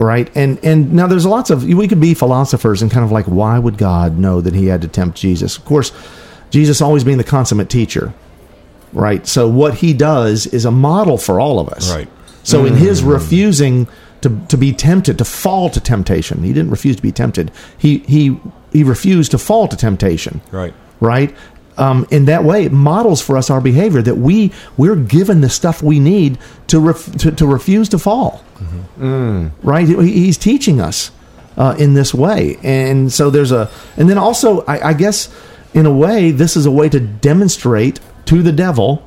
Right, 0.00 0.30
and 0.36 0.58
and 0.62 0.92
now 0.92 1.08
there's 1.08 1.26
lots 1.26 1.50
of 1.50 1.64
we 1.64 1.88
could 1.88 2.00
be 2.00 2.14
philosophers 2.14 2.82
and 2.82 2.90
kind 2.90 3.04
of 3.04 3.10
like 3.10 3.26
why 3.26 3.58
would 3.58 3.76
God 3.78 4.16
know 4.16 4.40
that 4.40 4.54
he 4.54 4.66
had 4.66 4.80
to 4.82 4.88
tempt 4.88 5.18
Jesus? 5.18 5.56
Of 5.56 5.64
course, 5.64 5.90
Jesus 6.50 6.80
always 6.80 7.02
being 7.02 7.18
the 7.18 7.24
consummate 7.24 7.68
teacher, 7.68 8.14
right? 8.92 9.26
So 9.26 9.48
what 9.48 9.74
he 9.74 9.92
does 9.94 10.46
is 10.46 10.64
a 10.64 10.70
model 10.70 11.18
for 11.18 11.40
all 11.40 11.58
of 11.60 11.68
us. 11.68 11.90
Right. 11.92 12.08
So 12.44 12.64
in 12.64 12.74
his 12.76 13.02
refusing 13.02 13.86
to, 14.22 14.40
to 14.48 14.56
be 14.56 14.72
tempted, 14.72 15.18
to 15.18 15.24
fall 15.24 15.68
to 15.70 15.80
temptation, 15.80 16.42
he 16.42 16.52
didn't 16.52 16.70
refuse 16.70 16.96
to 16.96 17.02
be 17.02 17.12
tempted. 17.12 17.50
He 17.76 17.98
he 17.98 18.40
he 18.72 18.82
refused 18.84 19.30
to 19.32 19.38
fall 19.38 19.68
to 19.68 19.76
temptation. 19.76 20.40
Right. 20.50 20.74
Right. 21.00 21.34
Um, 21.76 22.06
in 22.10 22.24
that 22.24 22.42
way, 22.42 22.64
it 22.64 22.72
models 22.72 23.20
for 23.22 23.36
us 23.36 23.50
our 23.50 23.60
behavior 23.60 24.02
that 24.02 24.16
we 24.16 24.50
we're 24.76 24.96
given 24.96 25.42
the 25.42 25.48
stuff 25.48 25.80
we 25.82 26.00
need 26.00 26.36
to 26.66 26.80
ref, 26.80 27.04
to, 27.18 27.30
to 27.32 27.46
refuse 27.46 27.88
to 27.90 27.98
fall. 28.00 28.42
Right. 29.62 29.86
He- 29.86 30.12
He's 30.24 30.36
teaching 30.38 30.80
us 30.80 31.10
uh, 31.56 31.76
in 31.78 31.94
this 31.94 32.12
way, 32.14 32.56
and 32.64 33.12
so 33.12 33.30
there's 33.30 33.52
a 33.52 33.70
and 33.96 34.08
then 34.10 34.18
also 34.18 34.62
I, 34.66 34.88
I 34.88 34.92
guess 34.94 35.28
in 35.74 35.86
a 35.86 35.92
way 35.92 36.30
this 36.32 36.56
is 36.56 36.66
a 36.66 36.70
way 36.70 36.88
to 36.88 36.98
demonstrate 36.98 38.00
to 38.28 38.42
the 38.42 38.52
devil 38.52 39.02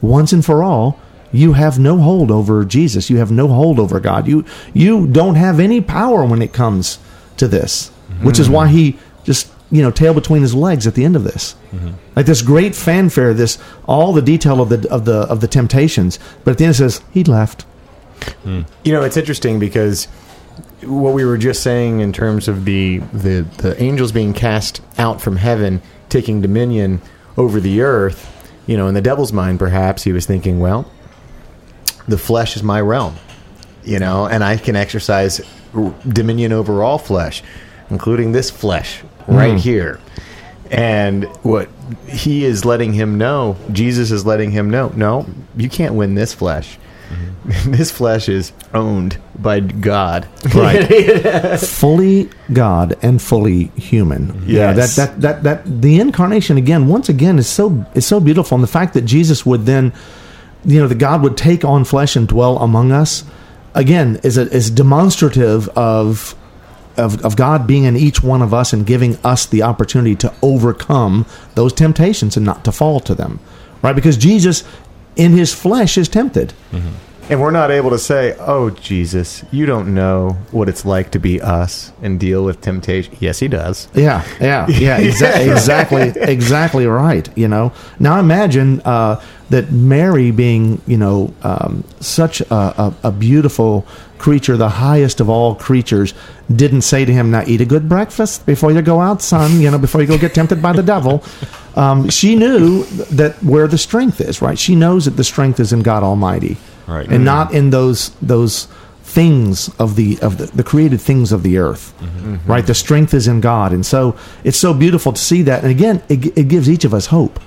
once 0.00 0.32
and 0.32 0.44
for 0.44 0.62
all 0.62 0.98
you 1.32 1.52
have 1.52 1.78
no 1.78 1.98
hold 1.98 2.30
over 2.30 2.64
Jesus. 2.64 3.08
You 3.08 3.18
have 3.18 3.30
no 3.30 3.46
hold 3.46 3.78
over 3.78 4.00
God. 4.00 4.26
You 4.26 4.44
you 4.74 5.06
don't 5.06 5.36
have 5.36 5.60
any 5.60 5.80
power 5.80 6.24
when 6.24 6.42
it 6.42 6.52
comes 6.52 6.98
to 7.36 7.46
this, 7.46 7.90
which 8.22 8.38
is 8.38 8.48
why 8.48 8.68
he 8.68 8.98
just 9.24 9.52
you 9.70 9.82
know 9.82 9.90
tail 9.92 10.12
between 10.14 10.42
his 10.42 10.54
legs 10.54 10.86
at 10.86 10.94
the 10.94 11.04
end 11.04 11.14
of 11.16 11.22
this. 11.24 11.54
Like 12.16 12.26
this 12.26 12.42
great 12.42 12.74
fanfare, 12.74 13.32
this 13.34 13.58
all 13.86 14.12
the 14.12 14.22
detail 14.22 14.60
of 14.60 14.68
the 14.70 14.88
of 14.90 15.04
the 15.04 15.20
of 15.30 15.40
the 15.40 15.46
temptations, 15.48 16.18
but 16.44 16.52
at 16.52 16.58
the 16.58 16.64
end 16.64 16.74
it 16.74 16.78
says 16.78 17.00
he 17.12 17.22
left. 17.24 17.64
You 18.84 18.92
know, 18.92 19.02
it's 19.02 19.16
interesting 19.16 19.58
because 19.60 20.06
what 20.82 21.14
we 21.14 21.24
were 21.24 21.38
just 21.38 21.62
saying 21.62 22.00
in 22.00 22.12
terms 22.12 22.48
of 22.48 22.64
the, 22.64 22.98
the, 23.12 23.46
the 23.58 23.80
angels 23.82 24.12
being 24.12 24.34
cast 24.34 24.82
out 24.98 25.20
from 25.20 25.36
heaven, 25.36 25.80
taking 26.08 26.40
dominion 26.42 27.00
over 27.36 27.60
the 27.60 27.80
earth, 27.80 28.26
you 28.66 28.76
know, 28.76 28.88
in 28.88 28.94
the 28.94 29.00
devil's 29.00 29.32
mind, 29.32 29.58
perhaps 29.58 30.02
he 30.02 30.12
was 30.12 30.26
thinking, 30.26 30.60
well, 30.60 30.90
the 32.08 32.18
flesh 32.18 32.56
is 32.56 32.62
my 32.62 32.80
realm, 32.80 33.16
you 33.84 33.98
know, 33.98 34.26
and 34.26 34.42
I 34.44 34.56
can 34.56 34.76
exercise 34.76 35.40
dominion 36.08 36.52
over 36.52 36.82
all 36.82 36.98
flesh, 36.98 37.42
including 37.90 38.32
this 38.32 38.50
flesh 38.50 39.02
right 39.28 39.52
hmm. 39.52 39.58
here. 39.58 40.00
And 40.70 41.24
what 41.42 41.68
he 42.06 42.44
is 42.44 42.64
letting 42.64 42.92
him 42.92 43.18
know, 43.18 43.56
Jesus 43.72 44.10
is 44.10 44.24
letting 44.24 44.52
him 44.52 44.70
know, 44.70 44.92
no, 44.94 45.26
you 45.56 45.68
can't 45.68 45.94
win 45.94 46.14
this 46.14 46.32
flesh. 46.32 46.78
this 47.66 47.90
flesh 47.90 48.28
is 48.28 48.52
owned 48.74 49.18
by 49.38 49.60
God. 49.60 50.28
Right. 50.54 50.86
fully 51.60 52.28
God 52.52 52.96
and 53.02 53.20
fully 53.20 53.64
human. 53.76 54.42
Yeah, 54.46 54.74
Yes. 54.74 54.96
that, 54.96 55.20
that 55.20 55.20
that 55.20 55.42
that 55.64 55.80
the 55.82 55.98
incarnation 56.00 56.56
again, 56.56 56.86
once 56.88 57.08
again, 57.08 57.38
is 57.38 57.48
so 57.48 57.84
is 57.94 58.06
so 58.06 58.20
beautiful, 58.20 58.54
and 58.56 58.62
the 58.62 58.68
fact 58.68 58.94
that 58.94 59.02
Jesus 59.02 59.44
would 59.46 59.66
then, 59.66 59.92
you 60.64 60.80
know, 60.80 60.86
that 60.88 60.98
God 60.98 61.22
would 61.22 61.36
take 61.36 61.64
on 61.64 61.84
flesh 61.84 62.16
and 62.16 62.28
dwell 62.28 62.58
among 62.58 62.92
us, 62.92 63.24
again, 63.74 64.20
is 64.22 64.36
a, 64.38 64.42
is 64.52 64.70
demonstrative 64.70 65.68
of. 65.70 66.34
Of, 66.96 67.24
of 67.24 67.34
God 67.34 67.66
being 67.66 67.84
in 67.84 67.96
each 67.96 68.22
one 68.22 68.42
of 68.42 68.52
us 68.52 68.74
and 68.74 68.84
giving 68.84 69.16
us 69.24 69.46
the 69.46 69.62
opportunity 69.62 70.14
to 70.16 70.30
overcome 70.42 71.24
those 71.54 71.72
temptations 71.72 72.36
and 72.36 72.44
not 72.44 72.62
to 72.64 72.72
fall 72.72 73.00
to 73.00 73.14
them, 73.14 73.38
right? 73.80 73.94
Because 73.94 74.18
Jesus, 74.18 74.64
in 75.16 75.32
his 75.32 75.52
flesh, 75.52 75.98
is 75.98 76.08
tempted. 76.08 76.52
Mm-hmm. 76.72 76.88
And 77.30 77.40
we're 77.40 77.52
not 77.52 77.70
able 77.70 77.90
to 77.90 77.98
say, 77.98 78.34
"Oh, 78.40 78.70
Jesus, 78.70 79.44
you 79.52 79.64
don't 79.64 79.94
know 79.94 80.36
what 80.50 80.68
it's 80.68 80.84
like 80.84 81.12
to 81.12 81.20
be 81.20 81.40
us 81.40 81.92
and 82.02 82.18
deal 82.18 82.44
with 82.44 82.60
temptation." 82.60 83.16
Yes, 83.20 83.38
he 83.38 83.46
does. 83.46 83.86
Yeah, 83.94 84.24
yeah, 84.40 84.66
yeah, 84.68 85.00
exa- 85.00 85.48
exactly, 85.48 86.12
exactly 86.20 86.86
right. 86.86 87.28
You 87.36 87.46
know, 87.46 87.72
now 88.00 88.18
imagine 88.18 88.80
uh, 88.84 89.22
that 89.50 89.70
Mary, 89.70 90.32
being 90.32 90.82
you 90.88 90.96
know 90.96 91.32
um, 91.42 91.84
such 92.00 92.40
a, 92.40 92.54
a, 92.54 92.94
a 93.04 93.12
beautiful 93.12 93.86
creature, 94.18 94.56
the 94.56 94.68
highest 94.68 95.20
of 95.20 95.30
all 95.30 95.54
creatures, 95.54 96.12
didn't 96.54 96.82
say 96.82 97.04
to 97.04 97.12
him, 97.12 97.30
"Now 97.30 97.44
eat 97.46 97.60
a 97.60 97.64
good 97.64 97.88
breakfast 97.88 98.44
before 98.44 98.72
you 98.72 98.82
go 98.82 99.00
out, 99.00 99.22
son. 99.22 99.60
You 99.60 99.70
know, 99.70 99.78
before 99.78 100.00
you 100.00 100.08
go 100.08 100.18
get 100.18 100.34
tempted 100.34 100.60
by 100.60 100.72
the 100.72 100.82
devil." 100.82 101.22
Um, 101.76 102.08
she 102.10 102.34
knew 102.34 102.82
that 103.12 103.40
where 103.44 103.68
the 103.68 103.78
strength 103.78 104.20
is. 104.20 104.42
Right? 104.42 104.58
She 104.58 104.74
knows 104.74 105.04
that 105.04 105.12
the 105.16 105.22
strength 105.24 105.60
is 105.60 105.72
in 105.72 105.82
God 105.82 106.02
Almighty, 106.02 106.56
Right. 106.90 107.08
and 107.08 107.24
not 107.24 107.54
in 107.54 107.70
those 107.70 108.10
those 108.20 108.66
things 109.02 109.68
of 109.78 109.96
the 109.96 110.18
of 110.22 110.38
the, 110.38 110.46
the 110.46 110.62
created 110.64 111.00
things 111.00 111.32
of 111.32 111.42
the 111.42 111.58
earth. 111.58 111.94
Mm-hmm. 112.00 112.34
Mm-hmm. 112.34 112.50
Right? 112.50 112.66
The 112.66 112.74
strength 112.74 113.14
is 113.14 113.26
in 113.28 113.40
god. 113.40 113.72
And 113.72 113.84
so 113.84 114.16
it's 114.44 114.58
so 114.58 114.74
beautiful 114.74 115.12
to 115.12 115.20
see 115.20 115.42
that. 115.42 115.62
And 115.62 115.70
again 115.70 116.02
it, 116.08 116.36
it 116.36 116.48
gives 116.48 116.68
each 116.68 116.84
of 116.84 116.92
us 116.94 117.06
hope. 117.06 117.38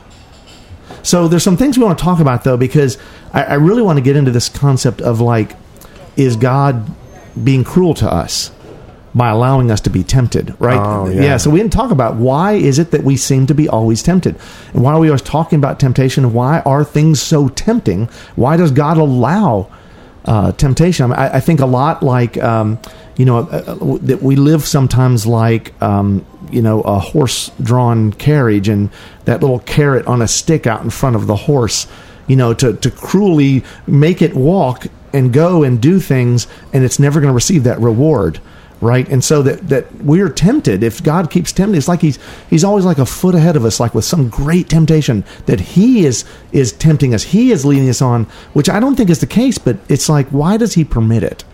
So 1.04 1.28
there's 1.28 1.44
some 1.44 1.58
things 1.58 1.78
we 1.78 1.84
want 1.84 1.98
to 1.98 2.04
talk 2.04 2.20
about 2.20 2.44
though 2.44 2.58
because 2.58 2.98
I, 3.34 3.44
I 3.44 3.54
really 3.56 3.82
want 3.82 3.98
to 3.98 4.04
get 4.04 4.16
into 4.16 4.32
this 4.32 4.50
concept 4.50 5.02
of 5.02 5.20
like 5.20 5.56
is 6.16 6.36
god 6.36 6.90
being 7.44 7.64
cruel 7.64 7.94
to 7.96 8.12
us 8.12 8.52
by 9.16 9.30
allowing 9.30 9.70
us 9.72 9.82
to 9.82 9.90
be 9.90 10.04
tempted 10.04 10.56
right 10.60 10.78
Oh, 10.78 11.08
yeah. 11.10 11.38
so 11.38 11.50
we 11.50 11.60
didn't 11.60 11.74
talk 11.74 11.92
about 11.92 12.16
why 12.16 12.54
is 12.54 12.80
it 12.80 12.92
that 12.92 13.04
we 13.04 13.16
seem 13.18 13.46
to 13.48 13.54
be 13.54 13.70
always 13.70 14.02
tempted 14.04 14.36
and 14.74 14.84
why 14.84 14.94
are 14.94 15.00
we 15.00 15.08
always 15.10 15.22
talking 15.22 15.60
about 15.60 15.80
temptation 15.80 16.34
why 16.34 16.62
are 16.62 16.84
things 16.84 17.22
so 17.22 17.48
tempting 17.50 18.08
why 18.36 18.58
does 18.58 18.72
god 18.72 18.98
allow 18.98 19.70
uh, 20.26 20.54
temptation. 20.54 21.04
I, 21.04 21.08
mean, 21.08 21.20
I, 21.20 21.36
I 21.36 21.40
think 21.42 21.60
a 21.60 21.66
lot 21.66 22.02
like 22.02 22.38
um, 22.42 22.80
you 23.18 23.26
know 23.26 23.40
uh, 23.40 23.42
uh, 23.82 23.98
that 24.04 24.22
we 24.24 24.38
live 24.38 24.64
sometimes 24.64 25.28
like 25.28 25.74
um, 25.82 26.26
you 26.50 26.62
know 26.62 26.80
a 26.84 26.98
horse-drawn 27.00 28.14
carriage 28.14 28.70
and 28.70 28.90
that 29.26 29.42
little 29.42 29.60
carrot 29.60 30.06
on 30.08 30.22
a 30.22 30.28
stick 30.30 30.66
out 30.66 30.82
in 30.82 30.90
front 30.90 31.16
of 31.18 31.28
the 31.28 31.36
horse. 31.36 31.88
You 32.28 32.38
know 32.38 32.54
to 32.54 32.74
to 32.74 32.90
cruelly 32.90 33.66
make 33.86 34.22
it 34.22 34.34
walk 34.34 34.88
and 35.12 35.34
go 35.34 35.62
and 35.64 35.82
do 35.82 36.00
things, 36.00 36.48
and 36.72 36.86
it's 36.86 37.00
never 37.00 37.20
going 37.20 37.30
to 37.30 37.36
receive 37.36 37.66
that 37.66 37.82
reward. 37.82 38.40
Right, 38.84 39.08
and 39.08 39.24
so 39.24 39.42
that 39.44 39.70
that 39.70 39.96
we're 40.04 40.28
tempted. 40.28 40.84
If 40.84 41.02
God 41.02 41.32
keeps 41.32 41.54
tempting, 41.54 41.78
it's 41.78 41.88
like 41.88 42.02
he's 42.02 42.20
he's 42.50 42.66
always 42.66 42.84
like 42.84 42.98
a 42.98 43.06
foot 43.06 43.34
ahead 43.34 43.56
of 43.56 43.64
us, 43.64 43.80
like 43.80 43.96
with 43.96 44.04
some 44.04 44.28
great 44.28 44.68
temptation 44.68 45.24
that 45.46 45.62
He 45.62 46.06
is 46.06 46.26
is 46.52 46.74
tempting 46.74 47.14
us. 47.14 47.24
He 47.24 47.52
is 47.52 47.64
leading 47.64 47.88
us 47.88 48.02
on, 48.02 48.26
which 48.52 48.70
I 48.70 48.82
don't 48.82 48.98
think 48.98 49.10
is 49.10 49.20
the 49.20 49.26
case. 49.26 49.58
But 49.58 49.78
it's 49.88 50.10
like, 50.10 50.28
why 50.28 50.58
does 50.58 50.74
He 50.74 50.84
permit 50.84 51.24
it? 51.24 51.46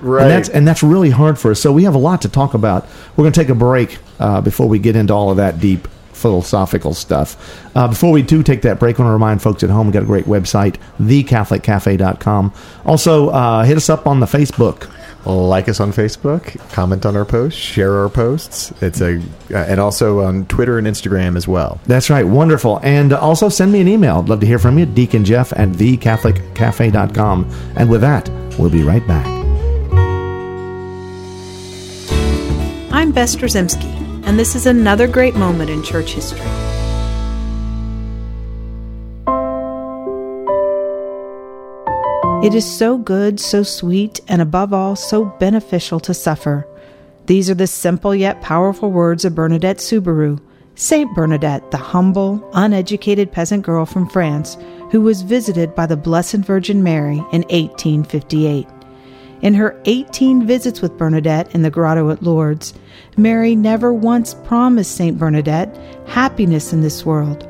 Right. 0.00 0.22
And 0.22 0.30
that's 0.30 0.48
and 0.50 0.68
that's 0.68 0.84
really 0.84 1.10
hard 1.10 1.36
for 1.36 1.50
us. 1.50 1.60
So 1.60 1.72
we 1.72 1.82
have 1.82 1.96
a 1.96 1.98
lot 1.98 2.22
to 2.22 2.28
talk 2.28 2.54
about. 2.54 2.86
We're 3.16 3.24
going 3.24 3.32
to 3.32 3.40
take 3.40 3.48
a 3.48 3.56
break 3.56 3.98
uh, 4.20 4.40
before 4.40 4.68
we 4.68 4.78
get 4.78 4.94
into 4.94 5.12
all 5.12 5.32
of 5.32 5.38
that 5.38 5.58
deep 5.58 5.88
philosophical 6.12 6.94
stuff. 6.94 7.66
Uh, 7.74 7.88
before 7.88 8.12
we 8.12 8.22
do 8.22 8.44
take 8.44 8.62
that 8.62 8.78
break, 8.78 9.00
I 9.00 9.02
want 9.02 9.08
to 9.08 9.14
remind 9.14 9.42
folks 9.42 9.64
at 9.64 9.70
home 9.70 9.88
we 9.88 9.92
got 9.92 10.04
a 10.04 10.06
great 10.06 10.26
website, 10.26 10.76
thecatholiccafe.com. 11.00 12.52
Also, 12.84 13.30
uh, 13.30 13.64
hit 13.64 13.76
us 13.76 13.88
up 13.88 14.06
on 14.06 14.20
the 14.20 14.26
Facebook. 14.26 14.92
Like 15.24 15.68
us 15.68 15.80
on 15.80 15.92
Facebook, 15.92 16.58
comment 16.72 17.04
on 17.04 17.16
our 17.16 17.24
posts, 17.24 17.58
share 17.58 17.98
our 17.98 18.08
posts. 18.08 18.72
It's 18.82 19.00
a 19.00 19.18
uh, 19.50 19.56
and 19.58 19.80
also 19.80 20.20
on 20.20 20.46
Twitter 20.46 20.78
and 20.78 20.86
Instagram 20.86 21.36
as 21.36 21.46
well. 21.46 21.80
That's 21.86 22.10
right. 22.10 22.24
Wonderful. 22.24 22.80
And 22.82 23.12
also 23.12 23.48
send 23.48 23.72
me 23.72 23.80
an 23.80 23.88
email. 23.88 24.18
I'd 24.18 24.28
love 24.28 24.40
to 24.40 24.46
hear 24.46 24.58
from 24.58 24.78
you. 24.78 24.86
Deacon 24.86 25.24
Jeff 25.24 25.52
at 25.52 25.68
thecatholiccafe.com. 25.70 27.50
And 27.76 27.90
with 27.90 28.00
that, 28.00 28.28
we'll 28.58 28.70
be 28.70 28.82
right 28.82 29.06
back. 29.06 29.26
I'm 32.90 33.12
Bess 33.12 33.36
Drzymski, 33.36 34.26
and 34.26 34.38
this 34.38 34.54
is 34.54 34.66
another 34.66 35.06
great 35.06 35.36
moment 35.36 35.70
in 35.70 35.82
church 35.84 36.12
history. 36.12 36.67
It 42.40 42.54
is 42.54 42.64
so 42.64 42.96
good, 42.96 43.40
so 43.40 43.64
sweet, 43.64 44.20
and 44.28 44.40
above 44.40 44.72
all, 44.72 44.94
so 44.94 45.24
beneficial 45.24 45.98
to 46.00 46.14
suffer. 46.14 46.64
These 47.26 47.50
are 47.50 47.54
the 47.54 47.66
simple 47.66 48.14
yet 48.14 48.40
powerful 48.42 48.92
words 48.92 49.24
of 49.24 49.34
Bernadette 49.34 49.80
Soubirous, 49.80 50.38
Saint 50.76 51.12
Bernadette, 51.16 51.72
the 51.72 51.76
humble, 51.76 52.48
uneducated 52.54 53.32
peasant 53.32 53.64
girl 53.64 53.84
from 53.84 54.08
France 54.08 54.56
who 54.92 55.00
was 55.00 55.22
visited 55.22 55.74
by 55.74 55.86
the 55.86 55.96
Blessed 55.96 56.36
Virgin 56.36 56.84
Mary 56.84 57.18
in 57.32 57.42
1858. 57.50 58.68
In 59.42 59.54
her 59.54 59.80
18 59.86 60.46
visits 60.46 60.80
with 60.80 60.96
Bernadette 60.96 61.52
in 61.56 61.62
the 61.62 61.70
grotto 61.70 62.08
at 62.10 62.22
Lourdes, 62.22 62.72
Mary 63.16 63.56
never 63.56 63.92
once 63.92 64.34
promised 64.34 64.94
St. 64.94 65.18
Bernadette 65.18 65.76
happiness 66.06 66.72
in 66.72 66.82
this 66.82 67.04
world. 67.04 67.42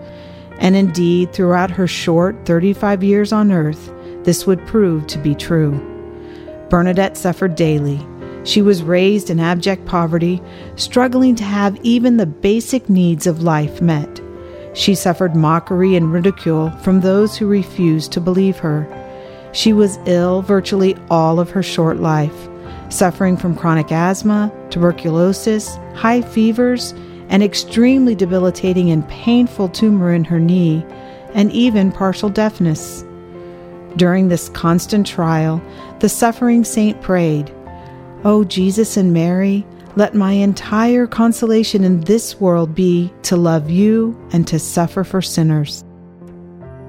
And 0.61 0.75
indeed, 0.75 1.35
throughout 1.35 1.71
her 1.73 1.87
short 1.87 2.47
35 2.47 3.05
years 3.05 3.35
on 3.35 3.53
earth, 3.53 3.93
this 4.29 4.47
would 4.47 4.67
prove 4.67 5.07
to 5.07 5.17
be 5.17 5.35
true. 5.35 5.73
Bernadette 6.69 7.17
suffered 7.17 7.55
daily. 7.55 7.99
She 8.45 8.61
was 8.61 8.83
raised 8.83 9.31
in 9.31 9.41
abject 9.41 9.87
poverty, 9.87 10.43
struggling 10.77 11.35
to 11.37 11.45
have 11.45 11.83
even 11.83 12.19
the 12.19 12.27
basic 12.27 12.91
needs 12.91 13.27
of 13.27 13.43
life 13.43 13.81
met. 13.81 14.21
She 14.75 14.95
suffered 14.95 15.35
mockery 15.35 15.97
and 15.97 16.13
ridicule 16.13 16.69
from 16.83 17.01
those 17.01 17.39
who 17.39 17.47
refused 17.47 18.13
to 18.13 18.21
believe 18.21 18.59
her. 18.59 18.87
She 19.53 19.73
was 19.73 19.99
ill 20.05 20.43
virtually 20.43 20.95
all 21.09 21.41
of 21.41 21.49
her 21.49 21.63
short 21.63 21.97
life, 21.97 22.51
suffering 22.91 23.35
from 23.35 23.57
chronic 23.57 23.91
asthma, 23.91 24.53
tuberculosis, 24.69 25.77
high 25.95 26.21
fevers, 26.21 26.93
an 27.31 27.41
extremely 27.41 28.15
debilitating 28.15 28.91
and 28.91 29.09
painful 29.09 29.71
tumor 29.71 30.13
in 30.13 30.25
her 30.25 30.39
knee, 30.39 30.85
and 31.33 31.51
even 31.51 31.91
partial 31.91 32.29
deafness. 32.29 33.07
During 33.99 34.29
this 34.29 34.49
constant 34.51 35.09
trial, 35.09 35.61
the 35.99 36.09
suffering 36.09 36.63
saint 36.63 37.03
prayed, 37.03 37.53
O 38.23 38.45
Jesus 38.45 38.97
and 38.97 39.13
Mary, 39.13 39.67
let 39.97 40.15
my 40.15 40.31
entire 40.31 41.09
consolation 41.09 41.83
in 41.83 42.03
this 42.03 42.41
world 42.41 42.77
be 42.77 43.13
to 43.23 43.37
love 43.37 43.69
you 43.69 44.17
and 44.33 44.47
to 44.47 44.61
suffer 44.61 45.03
for 45.03 45.21
sinners. 45.21 45.85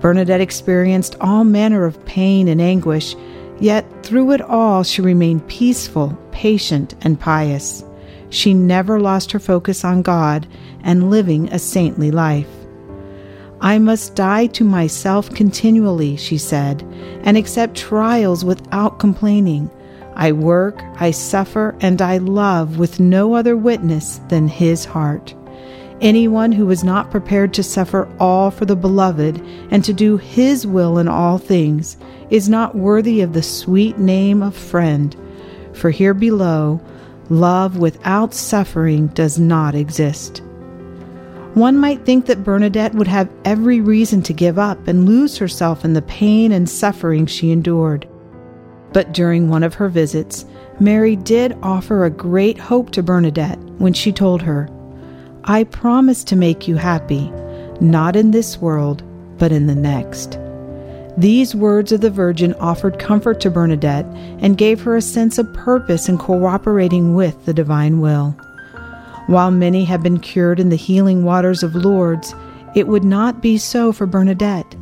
Bernadette 0.02 0.40
experienced 0.40 1.16
all 1.20 1.44
manner 1.44 1.84
of 1.84 2.06
pain 2.06 2.48
and 2.48 2.62
anguish, 2.62 3.16
yet 3.60 3.88
through 4.04 4.32
it 4.34 4.42
all 4.42 4.84
she 4.84 5.02
remained 5.02 5.48
peaceful, 5.48 6.16
patient, 6.32 6.94
and 7.02 7.20
pious. 7.20 7.84
She 8.30 8.54
never 8.54 9.00
lost 9.00 9.32
her 9.32 9.40
focus 9.40 9.84
on 9.84 10.04
God 10.04 10.48
and 10.84 11.10
living 11.10 11.52
a 11.52 11.58
saintly 11.58 12.12
life. 12.12 12.59
I 13.62 13.78
must 13.80 14.16
die 14.16 14.48
to 14.48 14.64
myself 14.64 15.30
continually, 15.34 16.16
she 16.16 16.38
said, 16.38 16.82
and 17.24 17.36
accept 17.38 17.76
trials 17.76 18.46
without 18.46 19.00
complaining. 19.00 19.70
I 20.16 20.32
work, 20.32 20.82
I 20.96 21.12
suffer, 21.12 21.76
and 21.82 22.02
I 22.02 22.18
love 22.18 22.78
with 22.78 23.00
no 23.00 23.34
other 23.34 23.58
witness 23.58 24.20
than 24.30 24.48
His 24.48 24.86
heart. 24.86 25.34
Anyone 26.02 26.54
who 26.54 26.70
is 26.70 26.84
not 26.84 27.12
prepared 27.12 27.54
to 27.54 27.64
suffer 27.64 28.08
all 28.20 28.52
for 28.52 28.64
the 28.64 28.76
beloved 28.76 29.42
and 29.70 29.84
to 29.84 29.92
do 29.92 30.16
his 30.16 30.66
will 30.66 30.98
in 30.98 31.10
all 31.10 31.38
things 31.38 31.98
is 32.30 32.48
not 32.48 32.76
worthy 32.76 33.20
of 33.20 33.34
the 33.34 33.44
sweet 33.44 33.98
name 33.98 34.42
of 34.42 34.56
friend. 34.56 35.14
For 35.74 35.90
here 35.90 36.14
below, 36.14 36.80
love 37.30 37.78
without 37.78 38.34
suffering 38.34 39.08
does 39.08 39.38
not 39.38 39.76
exist. 39.76 40.42
One 41.60 41.78
might 41.78 42.06
think 42.06 42.26
that 42.28 42.46
Bernadette 42.46 42.96
would 42.96 43.10
have 43.10 43.30
every 43.44 43.82
reason 43.82 44.22
to 44.22 44.34
give 44.34 44.58
up 44.58 44.88
and 44.88 45.06
lose 45.06 45.38
herself 45.38 45.84
in 45.84 45.92
the 45.92 46.02
pain 46.02 46.54
and 46.54 46.70
suffering 46.70 47.26
she 47.26 47.52
endured. 47.52 48.08
But 48.94 49.14
during 49.14 49.50
one 49.50 49.64
of 49.64 49.74
her 49.74 49.90
visits, 49.90 50.46
Mary 50.80 51.18
did 51.18 51.58
offer 51.62 52.06
a 52.06 52.10
great 52.10 52.58
hope 52.58 52.92
to 52.92 53.04
Bernadette 53.04 53.60
when 53.78 53.92
she 53.92 54.14
told 54.14 54.42
her, 54.42 54.70
I 55.44 55.66
promise 55.66 56.24
to 56.26 56.38
make 56.38 56.66
you 56.66 56.78
happy, 56.78 57.30
not 57.82 58.16
in 58.16 58.32
this 58.32 58.60
world, 58.60 59.04
but 59.38 59.52
in 59.52 59.68
the 59.68 59.76
next. 59.76 60.40
These 61.18 61.56
words 61.56 61.92
of 61.92 62.00
the 62.00 62.10
Virgin 62.10 62.54
offered 62.54 63.00
comfort 63.00 63.42
to 63.42 63.52
Bernadette 63.52 64.06
and 64.42 64.58
gave 64.58 64.80
her 64.84 64.96
a 64.96 65.02
sense 65.02 65.38
of 65.38 65.54
purpose 65.54 66.08
in 66.08 66.20
cooperating 66.20 67.16
with 67.16 67.44
the 67.44 67.54
divine 67.54 68.00
will. 68.00 68.34
While 69.30 69.52
many 69.52 69.86
have 69.86 70.02
been 70.02 70.20
cured 70.20 70.60
in 70.60 70.70
the 70.70 70.76
healing 70.76 71.24
waters 71.24 71.62
of 71.62 71.76
Lourdes, 71.76 72.34
it 72.74 72.88
would 72.88 73.04
not 73.04 73.44
be 73.44 73.60
so 73.60 73.92
for 73.92 74.08
Bernadette. 74.08 74.76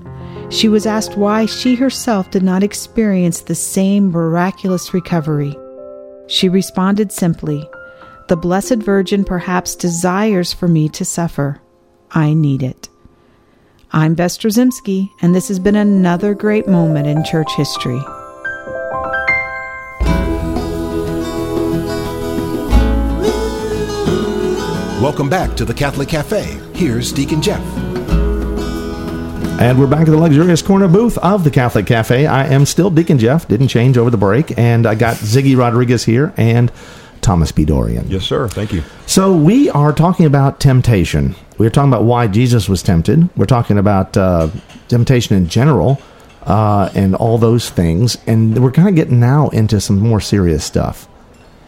She 0.50 0.70
was 0.70 0.86
asked 0.86 1.18
why 1.18 1.48
she 1.48 1.76
herself 1.76 2.32
did 2.32 2.44
not 2.44 2.64
experience 2.64 3.42
the 3.42 3.56
same 3.56 4.10
miraculous 4.10 4.94
recovery. 4.94 5.54
She 6.28 6.48
responded 6.48 7.12
simply, 7.12 7.70
The 8.30 8.38
Blessed 8.38 8.76
Virgin 8.76 9.26
perhaps 9.26 9.76
desires 9.76 10.54
for 10.54 10.70
me 10.70 10.88
to 10.90 11.04
suffer. 11.04 11.60
I 12.12 12.34
need 12.34 12.64
it. 12.64 12.88
I'm 13.92 14.16
Bess 14.16 14.38
and 14.46 15.36
this 15.36 15.50
has 15.50 15.60
been 15.60 15.76
another 15.76 16.34
great 16.34 16.70
moment 16.70 17.08
in 17.08 17.26
church 17.26 17.54
history. 17.58 18.00
Welcome 25.02 25.30
back 25.30 25.56
to 25.58 25.64
the 25.64 25.76
Catholic 25.76 26.10
Cafe. 26.10 26.60
Here's 26.74 27.14
Deacon 27.14 27.40
Jeff. 27.40 27.62
And 29.62 29.80
we're 29.80 29.86
back 29.86 30.06
to 30.06 30.12
the 30.12 30.18
luxurious 30.18 30.64
corner 30.64 30.88
booth 30.88 31.20
of 31.20 31.44
the 31.44 31.52
Catholic 31.52 31.86
Cafe. 31.86 32.26
I 32.26 32.48
am 32.48 32.66
still 32.66 32.90
Deacon 32.90 33.20
Jeff, 33.20 33.48
didn't 33.48 33.68
change 33.68 33.96
over 34.00 34.10
the 34.10 34.18
break, 34.18 34.58
and 34.58 34.88
I 34.88 34.96
got 34.96 35.18
Ziggy 35.18 35.56
Rodriguez 35.56 36.04
here 36.04 36.34
and 36.36 36.72
Thomas 37.22 37.52
B. 37.52 37.64
Dorian. 37.64 38.10
Yes, 38.10 38.24
sir. 38.24 38.48
Thank 38.48 38.74
you. 38.74 38.82
So 39.06 39.38
we 39.38 39.70
are 39.70 39.94
talking 39.94 40.26
about 40.26 40.60
temptation. 40.60 41.36
We're 41.60 41.70
talking 41.70 41.94
about 41.94 42.06
why 42.06 42.26
Jesus 42.26 42.68
was 42.68 42.82
tempted. 42.82 43.30
We're 43.38 43.46
talking 43.46 43.78
about 43.78 44.18
uh, 44.18 44.50
temptation 44.88 45.38
in 45.38 45.48
general 45.48 46.02
uh, 46.42 46.90
and 46.96 47.14
all 47.14 47.38
those 47.38 47.70
things, 47.70 48.18
and 48.26 48.64
we're 48.64 48.72
kind 48.72 48.90
of 48.90 48.96
getting 48.96 49.20
now 49.20 49.50
into 49.50 49.80
some 49.80 50.00
more 50.00 50.22
serious 50.22 50.66
stuff. 50.66 51.08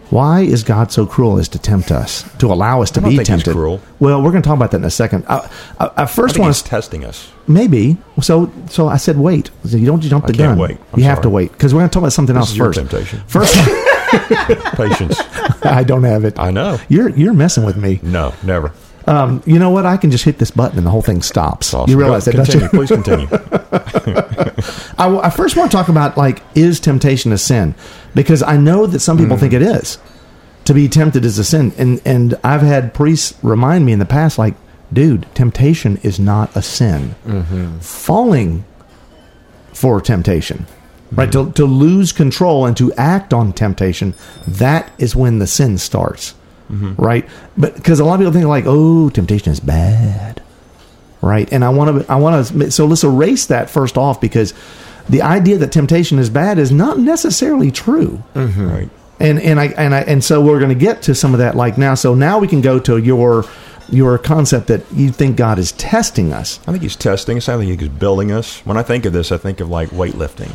Why 0.10 0.42
is 0.42 0.64
God 0.64 0.92
so 0.92 1.06
cruel 1.06 1.38
as 1.38 1.48
to 1.50 1.60
tempt 1.60 1.92
us, 1.92 2.24
to 2.40 2.52
allow 2.52 2.82
us 2.82 2.90
to 2.92 3.02
be 3.02 3.18
tempted? 3.24 3.54
cruel. 3.54 3.80
Well, 4.00 4.22
we're 4.24 4.32
going 4.32 4.42
to 4.42 4.48
talk 4.48 4.58
about 4.58 4.72
that 4.72 4.78
in 4.78 4.84
a 4.86 4.90
second. 4.90 5.26
I, 5.28 5.50
I, 5.80 5.92
I 5.98 6.06
first 6.06 6.40
want 6.40 6.56
to 6.56 6.64
testing 6.64 7.06
us. 7.06 7.32
Maybe. 7.48 7.98
So 8.22 8.52
so 8.70 8.88
I 8.88 8.98
said 8.98 9.18
wait. 9.18 9.52
You 9.66 9.86
don't 9.86 10.02
jump 10.02 10.26
the 10.26 10.34
I 10.34 10.38
gun. 10.38 10.58
wait. 10.58 10.78
I'm 10.94 11.00
you 11.00 11.06
have 11.06 11.22
to 11.22 11.30
wait 11.30 11.52
because 11.52 11.74
we're 11.74 11.82
going 11.82 11.90
to 11.90 11.94
talk 11.94 12.02
about 12.02 12.14
something 12.14 12.36
This 12.36 12.50
else 12.50 12.58
first. 12.58 12.80
temptation. 12.80 13.22
First, 13.28 13.54
Patience. 14.74 15.20
I 15.64 15.84
don't 15.86 16.04
have 16.04 16.26
it. 16.26 16.40
I 16.40 16.50
know. 16.52 16.80
You're 16.90 17.10
you're 17.10 17.34
messing 17.34 17.64
with 17.64 17.78
me. 17.78 18.00
No, 18.02 18.34
never. 18.44 18.72
Um, 19.10 19.42
you 19.48 19.58
know 19.58 19.72
what? 19.72 19.88
I 19.88 19.98
can 19.98 20.12
just 20.12 20.24
hit 20.24 20.38
this 20.38 20.52
button 20.52 20.78
and 20.78 20.86
the 20.86 20.92
whole 20.92 21.02
thing 21.02 21.24
stops. 21.24 21.74
Awesome. 21.74 21.90
You 21.90 21.98
realize 21.98 22.26
Go- 22.26 22.34
that, 22.34 22.48
don't 22.48 22.62
you? 22.62 22.70
Please 22.70 22.90
continue. 22.90 23.28
I, 25.00 25.20
I 25.24 25.30
first 25.32 25.56
want 25.56 25.72
to 25.72 25.76
talk 25.76 25.90
about 25.90 26.16
like 26.16 26.44
is 26.54 26.80
temptation 26.80 27.32
a 27.32 27.38
sin 27.38 27.74
because 28.14 28.44
I 28.44 28.56
know 28.58 28.86
that 28.86 29.00
some 29.00 29.18
people 29.18 29.36
mm. 29.36 29.40
think 29.40 29.54
it 29.54 29.64
is. 29.64 29.98
To 30.66 30.74
be 30.76 30.88
tempted 30.88 31.26
is 31.26 31.40
a 31.40 31.44
sin, 31.44 31.74
and 31.80 32.00
and 32.06 32.36
I've 32.44 32.62
had 32.62 32.94
priests 32.94 33.34
remind 33.42 33.88
me 33.88 33.94
in 33.94 33.98
the 33.98 34.06
past, 34.06 34.38
like, 34.38 34.54
dude, 34.94 35.26
temptation 35.34 35.98
is 36.04 36.20
not 36.20 36.56
a 36.56 36.62
sin. 36.62 37.16
Mm-hmm. 37.26 37.80
Falling 37.80 38.64
for 39.74 40.00
temptation, 40.02 40.68
right? 41.12 41.30
Mm. 41.30 41.48
To 41.48 41.52
to 41.54 41.66
lose 41.66 42.12
control 42.12 42.68
and 42.68 42.78
to 42.78 42.94
act 42.94 43.34
on 43.34 43.54
temptation, 43.54 44.14
that 44.48 44.92
is 45.00 45.16
when 45.16 45.40
the 45.40 45.48
sin 45.48 45.80
starts, 45.80 46.36
Mm-hmm. 46.70 47.02
right? 47.02 47.28
But 47.58 47.76
because 47.76 48.00
a 48.00 48.06
lot 48.06 48.16
of 48.16 48.20
people 48.20 48.34
think 48.34 48.46
like, 48.46 48.66
oh, 48.68 49.10
temptation 49.10 49.52
is 49.52 49.60
bad 49.60 50.42
right? 51.22 51.52
And 51.52 51.64
I 51.64 51.70
want 51.70 52.06
to, 52.06 52.12
I 52.12 52.16
want 52.16 52.48
to, 52.48 52.72
so 52.72 52.86
let's 52.86 53.04
erase 53.04 53.48
that 53.48 53.70
first 53.70 53.98
off 53.98 54.22
because 54.22 54.54
the 55.08 55.22
idea 55.22 55.58
that 55.58 55.72
temptation 55.72 56.20
is 56.20 56.30
bad 56.30 56.58
is 56.60 56.72
not 56.72 57.00
necessarily 57.00 57.72
true. 57.72 58.24
Mm-hmm. 58.36 58.68
Right. 58.70 58.90
And 59.20 59.38
and 59.42 59.60
I 59.60 59.66
and 59.66 59.94
I 59.94 60.02
and 60.02 60.24
so 60.24 60.42
we're 60.42 60.60
going 60.60 60.70
to 60.70 60.76
get 60.76 61.02
to 61.04 61.16
some 61.16 61.34
of 61.34 61.40
that 61.40 61.56
like 61.56 61.78
now. 61.78 61.94
So 61.96 62.16
now 62.16 62.40
we 62.40 62.48
can 62.48 62.62
go 62.62 62.80
to 62.80 62.98
your 62.98 63.44
your 63.90 64.18
concept 64.18 64.68
that 64.68 64.90
you 64.94 65.12
think 65.12 65.36
God 65.36 65.60
is 65.60 65.74
testing 65.74 66.32
us. 66.32 66.60
I 66.68 66.72
think 66.72 66.84
he's 66.84 66.96
testing 66.96 67.36
us. 67.36 67.50
I 67.50 67.58
think 67.58 67.82
he's 67.82 67.90
building 67.90 68.32
us. 68.32 68.60
When 68.66 68.78
I 68.78 68.84
think 68.84 69.06
of 69.06 69.12
this, 69.12 69.34
I 69.34 69.38
think 69.38 69.60
of 69.60 69.70
like 69.70 69.90
weightlifting. 69.90 70.52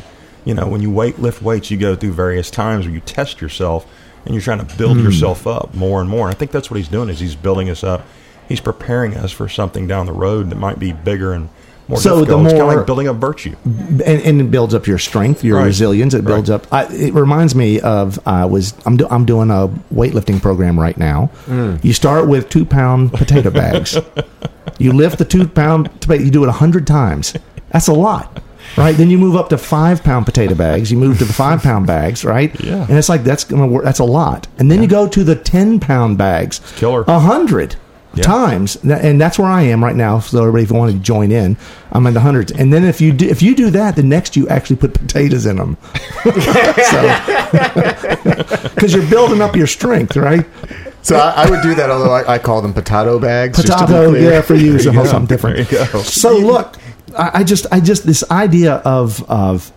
You 0.46 0.54
know, 0.54 0.66
when 0.66 0.80
you 0.80 0.90
weight 0.90 1.18
lift 1.18 1.42
weights, 1.42 1.70
you 1.70 1.76
go 1.76 1.94
through 1.94 2.12
various 2.12 2.50
times 2.50 2.86
where 2.86 2.94
you 2.94 3.00
test 3.00 3.42
yourself 3.42 3.86
and 4.24 4.34
you're 4.34 4.42
trying 4.42 4.64
to 4.64 4.76
build 4.76 4.96
hmm. 4.98 5.04
yourself 5.04 5.46
up 5.46 5.74
more 5.74 6.00
and 6.00 6.08
more. 6.08 6.26
And 6.28 6.34
I 6.34 6.38
think 6.38 6.50
that's 6.50 6.70
what 6.70 6.78
he's 6.78 6.88
doing 6.88 7.08
is 7.08 7.20
he's 7.20 7.34
building 7.36 7.68
us 7.70 7.84
up. 7.84 8.04
He's 8.48 8.60
preparing 8.60 9.16
us 9.16 9.32
for 9.32 9.48
something 9.48 9.86
down 9.86 10.06
the 10.06 10.12
road 10.12 10.50
that 10.50 10.56
might 10.56 10.78
be 10.78 10.92
bigger 10.92 11.32
and 11.32 11.48
more 11.88 11.98
So 11.98 12.16
the 12.16 12.24
difficult. 12.24 12.44
it's 12.44 12.52
kind 12.52 12.62
of 12.62 12.66
more- 12.68 12.76
like 12.76 12.86
building 12.86 13.08
up 13.08 13.16
virtue. 13.16 13.54
and, 13.64 14.00
and 14.22 14.40
it 14.40 14.50
builds 14.50 14.74
up 14.74 14.86
your 14.86 14.98
strength, 14.98 15.44
your 15.44 15.58
Right. 15.58 15.66
resilience. 15.66 16.14
It 16.14 16.24
builds 16.24 16.50
Right. 16.50 16.56
up. 16.56 16.66
I, 16.72 16.84
it 16.94 17.14
reminds 17.14 17.54
me 17.54 17.80
of 17.80 18.18
I 18.26 18.44
was 18.46 18.74
I'm 18.86 18.96
do, 18.96 19.06
I'm 19.10 19.24
doing 19.24 19.50
a 19.50 19.68
weightlifting 19.94 20.40
program 20.40 20.78
right 20.80 20.96
now. 20.96 21.26
Hmm. 21.46 21.76
You 21.82 21.92
start 21.92 22.28
with 22.28 22.48
two 22.48 22.64
pound 22.64 23.12
potato 23.12 23.50
bags. 23.50 23.98
you 24.78 24.92
lift 24.92 25.18
the 25.18 25.24
two 25.24 25.46
pound 25.46 25.90
potato. 26.00 26.22
You 26.22 26.30
do 26.30 26.44
it 26.44 26.48
a 26.48 26.52
hundred 26.52 26.86
times. 26.86 27.34
That's 27.70 27.88
a 27.88 27.92
lot. 27.92 28.42
Right, 28.76 28.96
then 28.96 29.08
you 29.10 29.18
move 29.18 29.36
up 29.36 29.48
to 29.50 29.58
five 29.58 30.02
pound 30.02 30.26
potato 30.26 30.54
bags. 30.54 30.90
You 30.90 30.98
move 30.98 31.18
to 31.18 31.24
the 31.24 31.32
five 31.32 31.62
pound 31.62 31.86
bags, 31.86 32.24
right? 32.24 32.52
Yeah. 32.64 32.86
and 32.88 32.98
it's 32.98 33.08
like 33.08 33.22
that's 33.24 33.44
gonna 33.44 33.66
work. 33.66 33.84
That's 33.84 33.98
a 34.00 34.04
lot. 34.04 34.46
And 34.58 34.70
then 34.70 34.82
you 34.82 34.88
go 34.88 35.06
to 35.08 35.24
the 35.24 35.36
ten 35.36 35.78
pound 35.80 36.18
bags. 36.18 36.60
killer. 36.76 37.04
A 37.06 37.18
hundred 37.20 37.76
Yeah. 38.14 38.22
times, 38.24 38.76
and 38.84 39.20
that's 39.20 39.38
where 39.40 39.48
I 39.48 39.62
am 39.62 39.82
right 39.82 39.96
now. 39.96 40.20
So 40.20 40.38
everybody, 40.38 40.62
if 40.64 40.70
you 40.70 40.76
want 40.76 40.92
to 40.92 40.98
join 40.98 41.32
in, 41.32 41.56
I'm 41.92 42.06
in 42.06 42.14
the 42.14 42.20
hundreds. 42.20 42.52
And 42.52 42.72
then 42.72 42.84
if 42.84 43.00
you 43.00 43.12
do, 43.12 43.26
if 43.28 43.42
you 43.42 43.54
do 43.56 43.70
that, 43.70 43.96
the 43.96 44.02
next 44.04 44.36
you 44.36 44.46
actually 44.48 44.76
put 44.76 44.94
potatoes 44.94 45.46
in 45.46 45.56
them, 45.56 45.76
because 46.22 46.34
you're 48.94 49.08
building 49.10 49.40
up 49.42 49.56
your 49.56 49.66
strength, 49.66 50.16
right? 50.16 50.46
So 51.02 51.16
I, 51.16 51.44
I 51.44 51.50
would 51.50 51.60
do 51.62 51.74
that, 51.74 51.90
although 51.90 52.12
I, 52.12 52.34
I 52.34 52.38
call 52.38 52.62
them 52.62 52.72
potato 52.72 53.18
bags. 53.18 53.58
just 53.62 53.78
to 53.78 53.84
be 53.84 53.92
Potato, 53.92 54.10
clear. 54.10 54.30
yeah, 54.32 54.40
for 54.40 54.54
you 54.54 54.76
is 54.76 54.84
There 54.84 54.94
you 54.94 55.00
go. 55.02 55.06
something 55.06 55.26
different. 55.26 55.68
There 55.68 55.84
you 55.86 55.92
go. 55.92 56.02
So 56.02 56.36
look, 56.38 56.76
I, 57.18 57.40
I 57.40 57.44
just, 57.44 57.66
I 57.72 57.80
just 57.80 58.04
this 58.06 58.22
idea 58.30 58.74
of 58.84 59.22
of 59.30 59.72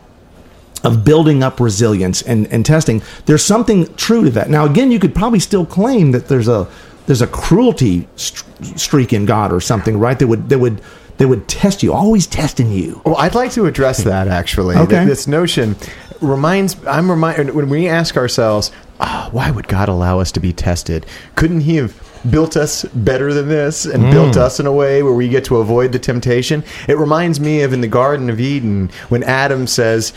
of 0.84 1.04
building 1.04 1.42
up 1.44 1.60
resilience 1.60 2.22
and, 2.22 2.48
and 2.54 2.66
testing. 2.66 3.02
There's 3.26 3.44
something 3.44 3.94
true 3.96 4.24
to 4.26 4.30
that. 4.32 4.50
Now, 4.50 4.66
again, 4.66 4.92
you 4.92 5.00
could 5.00 5.16
probably 5.16 5.40
still 5.40 5.66
claim 5.66 6.12
that 6.12 6.28
there's 6.28 6.48
a 6.48 6.68
there's 7.08 7.22
a 7.22 7.28
cruelty 7.28 8.08
st- 8.16 8.80
streak 8.80 9.12
in 9.14 9.26
God 9.26 9.52
or 9.52 9.60
something, 9.60 9.98
right? 9.98 10.18
That 10.20 10.28
would 10.28 10.50
that 10.50 10.60
would 10.60 10.82
that 11.18 11.28
would 11.28 11.48
test 11.48 11.82
you, 11.82 11.94
always 11.94 12.28
testing 12.28 12.72
you. 12.72 13.02
Well, 13.06 13.18
I'd 13.18 13.34
like 13.34 13.52
to 13.54 13.66
address 13.66 14.04
that 14.04 14.28
actually. 14.28 14.76
Okay. 14.76 14.98
Th- 14.98 15.08
This 15.08 15.28
notion 15.28 15.76
reminds 16.22 16.76
I'm 16.86 17.10
reminded 17.10 17.56
when 17.56 17.70
we 17.70 17.88
ask 17.88 18.16
ourselves, 18.18 18.72
"Ah, 19.00 19.30
why 19.32 19.50
would 19.52 19.68
God 19.68 19.90
allow 19.90 20.20
us 20.20 20.32
to 20.34 20.40
be 20.40 20.54
tested? 20.54 21.06
Couldn't 21.36 21.62
He 21.62 21.78
have 21.78 21.94
built 22.30 22.56
us 22.56 22.84
better 22.86 23.34
than 23.34 23.48
this 23.48 23.86
and 23.86 24.04
mm. 24.04 24.12
built 24.12 24.38
us 24.38 24.60
in 24.60 24.66
a 24.66 24.72
way 24.72 25.04
where 25.04 25.14
we 25.14 25.30
get 25.30 25.46
to 25.46 25.58
avoid 25.58 25.92
the 25.92 26.00
temptation? 26.00 26.64
It 26.88 26.98
reminds 26.98 27.40
me 27.40 27.62
of 27.62 27.74
in 27.74 27.82
the 27.82 27.88
Garden 27.88 28.30
of 28.30 28.40
Eden 28.40 28.90
when 29.10 29.24
Adam 29.24 29.68
says, 29.68 30.14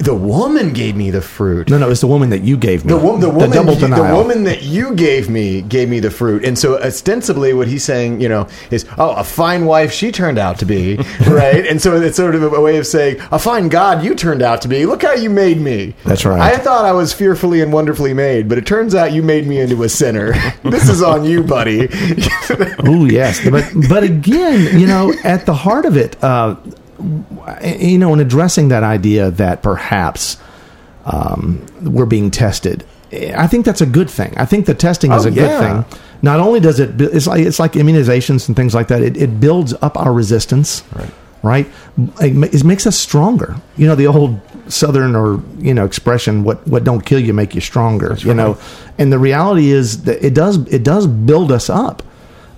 "The 0.00 0.14
woman 0.14 0.72
gave 0.72 0.96
me 0.96 1.10
the 1.10 1.20
fruit." 1.22 1.70
No, 1.70 1.78
no, 1.78 1.90
it's 1.90 2.00
the 2.00 2.06
woman 2.06 2.30
that 2.30 2.42
you 2.42 2.56
gave 2.56 2.84
me. 2.84 2.92
The, 2.92 2.98
wo- 2.98 3.16
the 3.18 3.30
woman, 3.30 3.50
double 3.50 3.74
the 3.74 3.80
denial. 3.88 4.16
woman 4.16 4.44
that 4.44 4.62
you 4.62 4.94
gave 4.94 5.28
me 5.30 5.62
gave 5.62 5.88
me 5.88 6.00
the 6.00 6.10
fruit, 6.10 6.44
and 6.44 6.58
so 6.58 6.78
ostensibly, 6.82 7.52
what 7.54 7.68
he's 7.68 7.84
saying, 7.84 8.20
you 8.20 8.28
know, 8.28 8.48
is, 8.70 8.84
"Oh, 8.98 9.10
a 9.12 9.24
fine 9.24 9.64
wife 9.66 9.92
she 9.92 10.10
turned 10.12 10.38
out 10.38 10.58
to 10.60 10.64
be, 10.66 10.96
right?" 11.26 11.66
and 11.66 11.80
so 11.80 11.96
it's 12.00 12.16
sort 12.16 12.34
of 12.34 12.42
a 12.42 12.60
way 12.60 12.76
of 12.78 12.86
saying, 12.86 13.16
"A 13.30 13.38
fine 13.38 13.68
God 13.68 14.02
you 14.04 14.14
turned 14.14 14.42
out 14.42 14.62
to 14.62 14.68
be. 14.68 14.86
Look 14.86 15.02
how 15.02 15.14
you 15.14 15.30
made 15.30 15.60
me." 15.60 15.94
That's 16.04 16.24
right. 16.24 16.40
I 16.40 16.56
thought 16.58 16.84
I 16.84 16.92
was 16.92 17.12
fearfully 17.12 17.60
and 17.60 17.72
wonderfully 17.72 18.14
made, 18.14 18.48
but 18.48 18.58
it 18.58 18.66
turns 18.66 18.94
out 18.94 19.12
you 19.12 19.22
made 19.22 19.46
me 19.46 19.60
into 19.60 19.82
a 19.82 19.88
sinner. 19.88 20.32
this 20.64 20.88
is 20.88 21.02
on 21.02 21.24
you, 21.24 21.42
buddy. 21.42 21.88
Oh 22.82 23.04
yes, 23.04 23.40
but 23.48 23.64
but 23.88 24.02
again, 24.02 24.78
you 24.80 24.86
know, 24.86 25.12
at 25.24 25.46
the 25.46 25.54
heart 25.54 25.84
of 25.84 25.96
it, 25.96 26.22
uh, 26.22 26.56
you 27.64 27.98
know, 27.98 28.12
in 28.14 28.20
addressing 28.20 28.68
that 28.68 28.82
idea 28.82 29.30
that 29.32 29.62
perhaps 29.62 30.36
um, 31.04 31.64
we're 31.82 32.06
being 32.06 32.30
tested, 32.30 32.84
I 33.12 33.46
think 33.46 33.64
that's 33.64 33.80
a 33.80 33.86
good 33.86 34.08
thing. 34.10 34.34
I 34.36 34.44
think 34.44 34.66
the 34.66 34.74
testing 34.74 35.12
is 35.12 35.26
Oh, 35.26 35.28
a 35.28 35.32
yeah. 35.32 35.42
good 35.42 35.60
thing. 35.60 36.00
Not 36.22 36.38
only 36.40 36.60
does 36.60 36.78
it, 36.80 37.00
it's 37.00 37.26
like 37.26 37.40
it's 37.46 37.58
like 37.58 37.72
immunizations 37.72 38.46
and 38.48 38.54
things 38.56 38.74
like 38.74 38.88
that. 38.88 39.02
It, 39.02 39.16
it 39.16 39.40
builds 39.40 39.72
up 39.80 39.96
our 39.96 40.12
resistance, 40.12 40.84
Right. 40.94 41.10
right? 41.42 41.66
It, 42.20 42.62
makes 42.64 42.86
us 42.86 42.96
stronger. 42.96 43.56
You 43.76 43.86
know 43.88 43.94
the 43.94 44.06
old 44.06 44.40
Southern 44.68 45.16
or 45.16 45.42
you 45.58 45.72
know 45.74 45.84
expression, 45.86 46.44
"What 46.44 46.64
what 46.68 46.84
don't 46.84 47.04
kill 47.04 47.18
you 47.18 47.32
make 47.32 47.54
you 47.54 47.60
stronger." 47.62 48.16
you 48.20 48.34
know, 48.34 48.58
and 48.98 49.10
the 49.10 49.18
reality 49.18 49.70
is 49.70 50.02
that 50.04 50.22
it 50.24 50.34
does 50.34 50.58
it 50.68 50.84
does 50.84 51.06
build 51.06 51.50
us 51.50 51.70
up. 51.70 52.02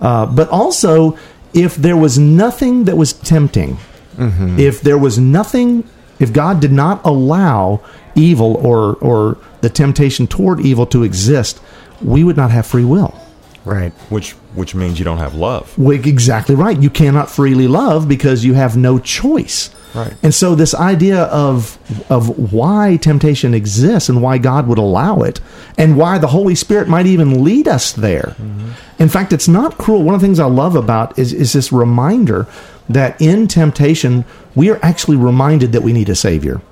Uh, 0.01 0.27
but 0.27 0.49
also, 0.51 1.17
if 1.55 1.77
there 1.77 1.97
was 1.97 2.19
nothing 2.19 2.85
that 2.85 2.97
was 2.97 3.13
tempting, 3.13 3.79
Mm-hmm. 4.17 4.59
if 4.59 4.81
there 4.81 4.99
was 4.99 5.19
nothing, 5.19 5.85
if 6.19 6.33
God 6.33 6.61
did 6.61 6.73
not 6.73 7.05
allow 7.05 7.81
evil 8.15 8.57
or 8.57 8.97
or 8.97 9.39
the 9.61 9.71
temptation 9.71 10.27
toward 10.27 10.61
evil 10.61 10.87
to 10.87 11.03
exist, 11.03 11.61
we 12.01 12.25
would 12.25 12.37
not 12.37 12.51
have 12.51 12.67
free 12.67 12.85
will. 12.85 13.19
Right. 13.65 13.93
Which 14.11 14.33
which 14.55 14.75
means 14.75 14.99
you 14.99 15.05
don't 15.05 15.19
have 15.19 15.35
love. 15.35 15.77
Well, 15.79 15.97
exactly 15.97 16.55
right. 16.55 16.81
You 16.81 16.91
cannot 16.91 17.31
freely 17.31 17.69
love 17.69 18.09
because 18.09 18.45
you 18.45 18.55
have 18.55 18.77
no 18.77 18.99
choice. 18.99 19.71
Right. 19.95 20.15
And 20.23 20.35
so 20.35 20.55
this 20.55 20.75
idea 20.75 21.25
of 21.25 21.79
of 22.11 22.53
why 22.53 22.97
temptation 22.97 23.53
exists 23.53 24.09
and 24.09 24.23
why 24.23 24.39
God 24.39 24.67
would 24.67 24.79
allow 24.79 25.21
it 25.21 25.41
and 25.77 25.97
why 25.97 26.19
the 26.19 26.29
Holy 26.29 26.55
Spirit 26.55 26.89
might 26.89 27.07
even 27.07 27.45
lead 27.45 27.69
us 27.69 27.93
there. 27.93 28.35
Mm-hmm. 28.39 28.71
In 29.03 29.09
fact, 29.09 29.33
it's 29.33 29.49
not 29.49 29.79
cruel. 29.79 30.03
One 30.03 30.15
of 30.15 30.21
the 30.21 30.27
things 30.27 30.41
I 30.41 30.47
love 30.47 30.77
about 30.77 31.19
is 31.19 31.33
is 31.33 31.53
this 31.53 31.73
reminder 31.73 32.47
that 32.89 33.21
in 33.21 33.49
temptation 33.49 34.25
we 34.55 34.71
are 34.71 34.79
actually 34.83 35.17
reminded 35.17 35.73
that 35.73 35.83
we 35.83 35.93
need 35.93 36.09
a 36.09 36.15
savior. 36.15 36.63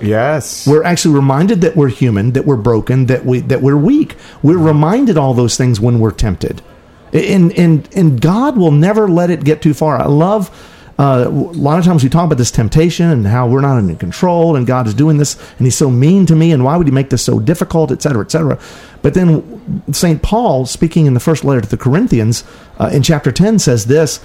Yes. 0.00 0.66
We're 0.66 0.84
actually 0.84 1.14
reminded 1.14 1.60
that 1.62 1.76
we're 1.76 1.88
human, 1.88 2.32
that 2.32 2.44
we're 2.44 2.56
broken, 2.56 3.06
that 3.06 3.24
we 3.24 3.40
that 3.40 3.62
we're 3.62 3.76
weak. 3.76 4.14
We're 4.42 4.56
mm-hmm. 4.56 4.66
reminded 4.66 5.18
all 5.18 5.34
those 5.34 5.56
things 5.56 5.80
when 5.80 5.98
we're 5.98 6.12
tempted, 6.12 6.62
and 7.12 7.52
and 7.58 7.88
and 7.96 8.20
God 8.20 8.56
will 8.56 8.72
never 8.72 9.08
let 9.08 9.30
it 9.30 9.42
get 9.42 9.60
too 9.60 9.74
far. 9.74 10.00
I 10.00 10.06
love. 10.06 10.70
Uh, 10.96 11.24
a 11.26 11.28
lot 11.28 11.78
of 11.78 11.84
times 11.84 12.04
we 12.04 12.08
talk 12.08 12.26
about 12.26 12.38
this 12.38 12.52
temptation 12.52 13.10
and 13.10 13.26
how 13.26 13.48
we're 13.48 13.60
not 13.60 13.78
in 13.78 13.96
control 13.96 14.54
and 14.54 14.64
God 14.66 14.86
is 14.86 14.94
doing 14.94 15.18
this 15.18 15.36
and 15.58 15.66
he's 15.66 15.76
so 15.76 15.90
mean 15.90 16.24
to 16.26 16.36
me 16.36 16.52
and 16.52 16.64
why 16.64 16.76
would 16.76 16.86
he 16.86 16.92
make 16.92 17.10
this 17.10 17.24
so 17.24 17.40
difficult, 17.40 17.90
et 17.90 18.00
cetera, 18.00 18.24
et 18.24 18.30
cetera. 18.30 18.58
But 19.02 19.14
then 19.14 19.92
St. 19.92 20.22
Paul, 20.22 20.66
speaking 20.66 21.06
in 21.06 21.14
the 21.14 21.20
first 21.20 21.44
letter 21.44 21.60
to 21.60 21.68
the 21.68 21.76
Corinthians 21.76 22.44
uh, 22.78 22.90
in 22.92 23.02
chapter 23.02 23.32
10, 23.32 23.58
says 23.58 23.86
this 23.86 24.20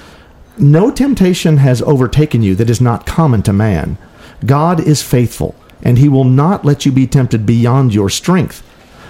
No 0.58 0.92
temptation 0.92 1.58
has 1.58 1.82
overtaken 1.82 2.44
you 2.44 2.56
that 2.56 2.70
is 2.70 2.80
not 2.80 3.06
common 3.06 3.42
to 3.44 3.54
man. 3.54 3.98
God 4.46 4.80
is 4.80 5.02
faithful, 5.02 5.56
and 5.82 5.98
he 5.98 6.08
will 6.08 6.24
not 6.24 6.64
let 6.64 6.86
you 6.86 6.92
be 6.92 7.08
tempted 7.08 7.46
beyond 7.46 7.94
your 7.94 8.10
strength. 8.10 8.64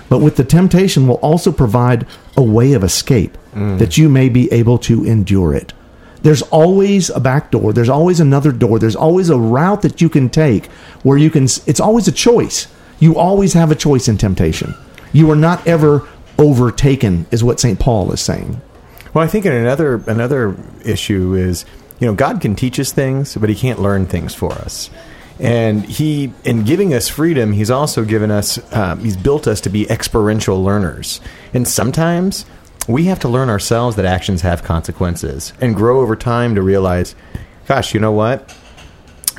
But 0.09 0.19
with 0.19 0.37
the 0.37 0.43
temptation 0.43 1.07
will 1.07 1.15
also 1.17 1.51
provide 1.51 2.07
a 2.35 2.41
way 2.41 2.73
of 2.73 2.83
escape 2.83 3.37
that 3.53 3.97
you 3.97 4.09
may 4.09 4.29
be 4.29 4.51
able 4.51 4.77
to 4.79 5.05
endure 5.05 5.53
it. 5.53 5.73
There's 6.21 6.41
always 6.43 7.09
a 7.09 7.19
back 7.19 7.51
door, 7.51 7.73
there's 7.73 7.89
always 7.89 8.19
another 8.19 8.51
door, 8.51 8.79
there's 8.79 8.95
always 8.95 9.29
a 9.29 9.37
route 9.37 9.81
that 9.83 10.01
you 10.01 10.09
can 10.09 10.29
take 10.29 10.65
where 11.03 11.17
you 11.17 11.29
can 11.29 11.43
it's 11.43 11.79
always 11.79 12.07
a 12.07 12.11
choice. 12.11 12.67
You 12.99 13.17
always 13.17 13.53
have 13.53 13.71
a 13.71 13.75
choice 13.75 14.07
in 14.09 14.17
temptation. 14.17 14.75
You 15.13 15.31
are 15.31 15.35
not 15.35 15.65
ever 15.65 16.07
overtaken 16.37 17.25
is 17.31 17.43
what 17.43 17.59
St. 17.59 17.79
Paul 17.79 18.11
is 18.11 18.21
saying. 18.21 18.61
Well, 19.13 19.23
I 19.23 19.27
think 19.27 19.45
another 19.45 19.95
another 20.07 20.55
issue 20.85 21.33
is, 21.33 21.65
you 21.99 22.07
know, 22.07 22.13
God 22.13 22.41
can 22.41 22.55
teach 22.55 22.79
us 22.79 22.91
things, 22.91 23.35
but 23.35 23.49
He 23.49 23.55
can't 23.55 23.79
learn 23.79 24.05
things 24.05 24.35
for 24.35 24.51
us. 24.51 24.89
And 25.39 25.85
He, 25.85 26.33
in 26.43 26.63
giving 26.63 26.93
us 26.93 27.07
freedom, 27.07 27.53
He's 27.53 27.71
also 27.71 28.03
given 28.03 28.29
us, 28.29 28.59
um, 28.73 28.99
He's 28.99 29.17
built 29.17 29.47
us 29.47 29.61
to 29.61 29.69
be 29.69 29.89
experiential 29.89 30.61
learners. 30.63 31.21
And 31.53 31.67
sometimes 31.67 32.45
we 32.89 33.05
have 33.05 33.19
to 33.19 33.29
learn 33.29 33.49
ourselves 33.49 33.95
that 33.95 34.05
actions 34.05 34.41
have 34.41 34.63
consequences 34.63 35.53
and 35.61 35.75
grow 35.75 36.01
over 36.01 36.15
time 36.15 36.55
to 36.55 36.61
realize, 36.61 37.15
gosh, 37.67 37.93
you 37.93 37.99
know 37.99 38.11
what? 38.11 38.53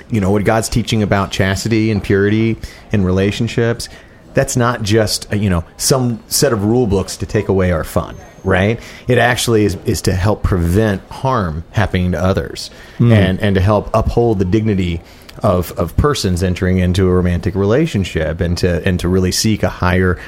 you 0.08 0.20
know 0.20 0.30
what 0.30 0.44
God's 0.44 0.68
teaching 0.68 1.02
about 1.02 1.30
chastity 1.30 1.90
and 1.90 2.02
purity 2.02 2.56
in 2.92 3.04
relationships 3.04 3.88
that's 4.34 4.56
not 4.56 4.82
just 4.82 5.32
uh, 5.32 5.36
you 5.36 5.50
know 5.50 5.64
some 5.76 6.22
set 6.28 6.52
of 6.52 6.64
rule 6.64 6.86
books 6.86 7.16
to 7.18 7.26
take 7.26 7.48
away 7.48 7.72
our 7.72 7.84
fun 7.84 8.16
right 8.44 8.80
it 9.08 9.18
actually 9.18 9.64
is, 9.64 9.76
is 9.84 10.02
to 10.02 10.14
help 10.14 10.42
prevent 10.42 11.02
harm 11.10 11.64
happening 11.72 12.12
to 12.12 12.18
others 12.18 12.70
and 12.98 13.40
and 13.40 13.54
to 13.54 13.60
help 13.60 13.90
uphold 13.94 14.38
the 14.38 14.44
dignity 14.44 15.00
of 15.42 15.72
of 15.72 15.96
persons 15.96 16.42
entering 16.42 16.78
into 16.78 17.08
a 17.08 17.12
romantic 17.12 17.54
relationship 17.54 18.40
and 18.40 18.58
to 18.58 18.86
and 18.86 19.00
to 19.00 19.08
really 19.08 19.32
seek 19.32 19.62
a 19.62 19.68
higher 19.68 20.18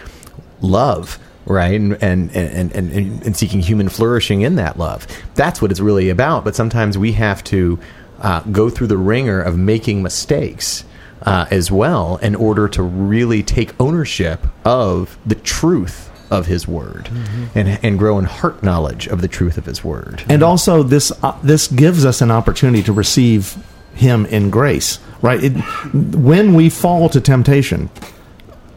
love 0.61 1.19
right? 1.47 1.81
And 1.81 2.03
and, 2.03 2.31
and 2.35 2.73
and 2.73 2.93
and 2.93 3.37
seeking 3.37 3.61
human 3.61 3.89
flourishing 3.89 4.43
in 4.43 4.57
that 4.57 4.79
love. 4.79 5.07
That's 5.35 5.61
what 5.61 5.71
it's 5.71 5.81
really 5.81 6.09
about. 6.09 6.45
But 6.45 6.55
sometimes 6.55 6.97
we 6.99 7.13
have 7.13 7.43
to 7.45 7.79
uh, 8.21 8.41
go 8.41 8.71
through 8.71 8.89
the 8.89 8.97
wringer 8.97 9.41
of 9.41 9.59
making 9.59 10.03
mistakes 10.03 10.85
uh, 11.23 11.47
as 11.51 11.71
well 11.71 12.17
in 12.19 12.35
order 12.35 12.69
to 12.69 12.83
really 12.83 13.43
take 13.43 13.79
ownership 13.81 14.47
of 14.65 15.19
the 15.27 15.35
truth 15.35 16.11
of 16.31 16.47
his 16.47 16.67
word 16.67 17.11
and 17.55 17.79
and 17.83 17.99
grow 17.99 18.19
in 18.19 18.25
heart 18.25 18.63
knowledge 18.63 19.07
of 19.07 19.21
the 19.21 19.29
truth 19.29 19.59
of 19.59 19.67
his 19.67 19.85
word. 19.85 20.25
And 20.29 20.43
also 20.43 20.83
this 20.83 21.13
uh, 21.23 21.39
this 21.43 21.69
gives 21.69 22.05
us 22.05 22.21
an 22.21 22.31
opportunity 22.31 22.83
to 22.85 22.93
receive 22.93 23.57
him 23.95 24.25
in 24.27 24.49
grace 24.49 24.99
right? 25.23 25.43
It, 25.43 25.53
when 25.95 26.55
we 26.55 26.69
fall 26.69 27.09
to 27.09 27.21
temptation 27.21 27.89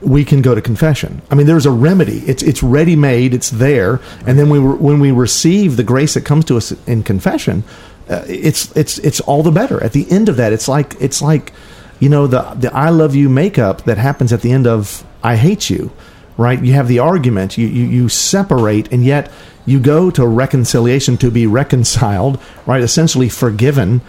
we 0.01 0.25
can 0.25 0.41
go 0.41 0.53
to 0.53 0.61
confession 0.61 1.21
i 1.31 1.35
mean 1.35 1.47
there's 1.47 1.65
a 1.65 1.71
remedy 1.71 2.19
it's 2.27 2.43
it's 2.43 2.61
ready 2.61 2.95
made 2.95 3.33
it's 3.33 3.49
there 3.49 3.99
and 4.27 4.37
then 4.37 4.49
we 4.49 4.59
re- 4.59 4.77
when 4.77 4.99
we 4.99 5.11
receive 5.11 5.77
the 5.77 5.83
grace 5.83 6.13
that 6.13 6.25
comes 6.25 6.45
to 6.45 6.57
us 6.57 6.71
in 6.85 7.03
confession 7.03 7.63
uh, 8.09 8.23
it's 8.27 8.75
it's 8.75 8.97
it's 8.99 9.19
all 9.21 9.41
the 9.41 9.51
better 9.51 9.81
at 9.83 9.93
the 9.93 10.09
end 10.11 10.29
of 10.29 10.35
that 10.35 10.53
it's 10.53 10.67
like 10.67 10.95
it's 10.99 11.21
like 11.21 11.53
you 11.99 12.09
know 12.09 12.27
the 12.27 12.41
the 12.55 12.73
i 12.75 12.89
love 12.89 13.15
you 13.15 13.29
makeup 13.29 13.83
that 13.83 13.97
happens 13.97 14.31
at 14.33 14.41
the 14.41 14.51
end 14.51 14.67
of 14.67 15.05
i 15.23 15.35
hate 15.35 15.69
you 15.69 15.91
right? 16.37 16.61
You 16.61 16.73
have 16.73 16.87
the 16.87 16.99
argument, 16.99 17.57
you, 17.57 17.67
you, 17.67 17.85
you 17.85 18.09
separate, 18.09 18.91
and 18.91 19.03
yet 19.03 19.31
you 19.65 19.79
go 19.79 20.11
to 20.11 20.25
reconciliation 20.25 21.17
to 21.17 21.31
be 21.31 21.47
reconciled, 21.47 22.39
right? 22.65 22.81
Essentially 22.81 23.29
forgiven 23.29 24.01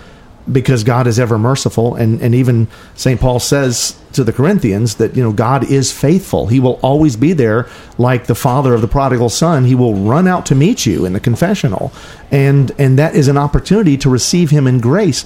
because 0.51 0.85
God 0.85 1.07
is 1.07 1.19
ever 1.19 1.39
merciful. 1.39 1.95
And, 1.95 2.21
and 2.21 2.35
even 2.35 2.69
St. 2.95 3.21
Paul 3.21 3.41
says 3.41 3.99
to 4.17 4.25
the 4.25 4.33
Corinthians 4.33 4.97
that, 4.97 5.17
you 5.17 5.23
know, 5.23 5.33
God 5.33 5.71
is 5.71 5.93
faithful. 5.93 6.49
He 6.49 6.61
will 6.61 6.79
always 6.83 7.17
be 7.17 7.33
there 7.33 7.69
like 7.99 8.27
the 8.27 8.35
father 8.35 8.75
of 8.75 8.81
the 8.81 8.89
prodigal 8.89 9.29
son. 9.29 9.65
He 9.65 9.75
will 9.75 9.95
run 9.95 10.27
out 10.27 10.45
to 10.47 10.55
meet 10.55 10.85
you 10.85 11.05
in 11.05 11.13
the 11.13 11.21
confessional. 11.21 11.93
And, 12.31 12.73
and 12.79 12.99
that 12.99 13.15
is 13.15 13.29
an 13.29 13.39
opportunity 13.39 13.97
to 13.99 14.11
receive 14.11 14.51
him 14.51 14.67
in 14.67 14.81
grace. 14.81 15.23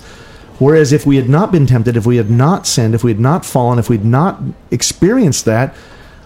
Whereas 0.59 0.93
if 0.93 1.07
we 1.07 1.17
had 1.17 1.29
not 1.29 1.51
been 1.51 1.67
tempted, 1.67 1.97
if 1.97 2.05
we 2.05 2.17
had 2.19 2.31
not 2.31 2.67
sinned, 2.67 2.95
if 2.95 3.03
we 3.03 3.11
had 3.11 3.21
not 3.21 3.47
fallen, 3.47 3.79
if 3.79 3.89
we 3.89 3.97
had 3.97 4.05
not 4.07 4.41
experienced 4.71 5.47
that, 5.47 5.75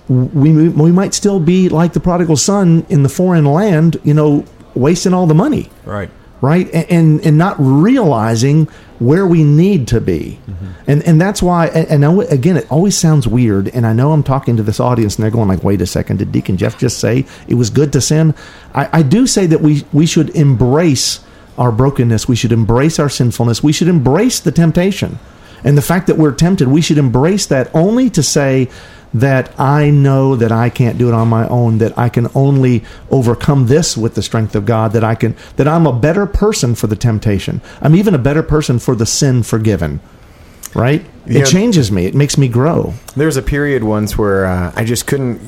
we 0.08 0.68
we 0.68 0.92
might 0.92 1.14
still 1.14 1.40
be 1.40 1.68
like 1.68 1.92
the 1.92 2.00
prodigal 2.00 2.36
son 2.36 2.84
in 2.88 3.04
the 3.04 3.08
foreign 3.08 3.44
land, 3.44 3.96
you 4.02 4.12
know, 4.12 4.44
wasting 4.74 5.14
all 5.14 5.26
the 5.26 5.34
money, 5.34 5.70
Right. 5.84 6.10
Right, 6.40 6.68
and 6.72 6.90
and, 6.90 7.26
and 7.26 7.38
not 7.38 7.56
realizing 7.58 8.66
where 8.98 9.26
we 9.26 9.44
need 9.44 9.88
to 9.88 10.00
be, 10.00 10.38
mm-hmm. 10.48 10.66
and 10.86 11.02
and 11.02 11.20
that's 11.20 11.42
why. 11.42 11.66
And, 11.68 12.04
and 12.04 12.04
I- 12.04 12.24
again, 12.24 12.56
it 12.56 12.70
always 12.70 12.96
sounds 12.96 13.26
weird, 13.26 13.68
and 13.68 13.86
I 13.86 13.92
know 13.92 14.12
I'm 14.12 14.22
talking 14.22 14.56
to 14.56 14.62
this 14.62 14.80
audience, 14.80 15.16
and 15.16 15.24
they're 15.24 15.30
going 15.30 15.48
like, 15.48 15.64
"Wait 15.64 15.80
a 15.80 15.86
second, 15.86 16.18
did 16.18 16.32
Deacon 16.32 16.56
Jeff 16.56 16.78
just 16.78 16.98
say 16.98 17.26
it 17.48 17.54
was 17.54 17.70
good 17.70 17.92
to 17.92 18.00
sin?" 18.00 18.34
I, 18.74 18.88
I 18.92 19.02
do 19.02 19.26
say 19.26 19.46
that 19.46 19.60
we 19.60 19.84
we 19.92 20.06
should 20.06 20.30
embrace 20.30 21.20
our 21.58 21.70
brokenness, 21.70 22.28
we 22.28 22.36
should 22.36 22.52
embrace 22.52 22.98
our 22.98 23.08
sinfulness, 23.08 23.62
we 23.62 23.72
should 23.72 23.88
embrace 23.88 24.40
the 24.40 24.52
temptation. 24.52 25.18
And 25.62 25.78
the 25.78 25.82
fact 25.82 26.08
that 26.08 26.18
we're 26.18 26.32
tempted, 26.32 26.68
we 26.68 26.82
should 26.82 26.98
embrace 26.98 27.46
that 27.46 27.74
only 27.74 28.10
to 28.10 28.22
say 28.22 28.68
that 29.14 29.58
I 29.58 29.90
know 29.90 30.34
that 30.34 30.50
I 30.50 30.68
can't 30.68 30.98
do 30.98 31.08
it 31.08 31.14
on 31.14 31.28
my 31.28 31.46
own, 31.48 31.78
that 31.78 31.96
I 31.96 32.08
can 32.08 32.26
only 32.34 32.84
overcome 33.10 33.68
this 33.68 33.96
with 33.96 34.16
the 34.16 34.22
strength 34.22 34.56
of 34.56 34.66
God, 34.66 34.92
that 34.92 35.04
I 35.04 35.14
can 35.14 35.36
that 35.56 35.68
I'm 35.68 35.86
a 35.86 35.92
better 35.92 36.26
person 36.26 36.74
for 36.74 36.88
the 36.88 36.96
temptation. 36.96 37.62
I'm 37.80 37.94
even 37.94 38.14
a 38.14 38.18
better 38.18 38.42
person 38.42 38.80
for 38.80 38.96
the 38.96 39.06
sin 39.06 39.44
forgiven. 39.44 40.00
Right? 40.74 41.06
It 41.26 41.46
changes 41.46 41.92
me. 41.92 42.04
It 42.04 42.16
makes 42.16 42.36
me 42.36 42.48
grow. 42.48 42.94
There 43.14 43.26
was 43.26 43.36
a 43.36 43.42
period 43.42 43.84
once 43.84 44.18
where 44.18 44.44
uh, 44.46 44.72
I 44.74 44.84
just 44.84 45.06
couldn't 45.06 45.40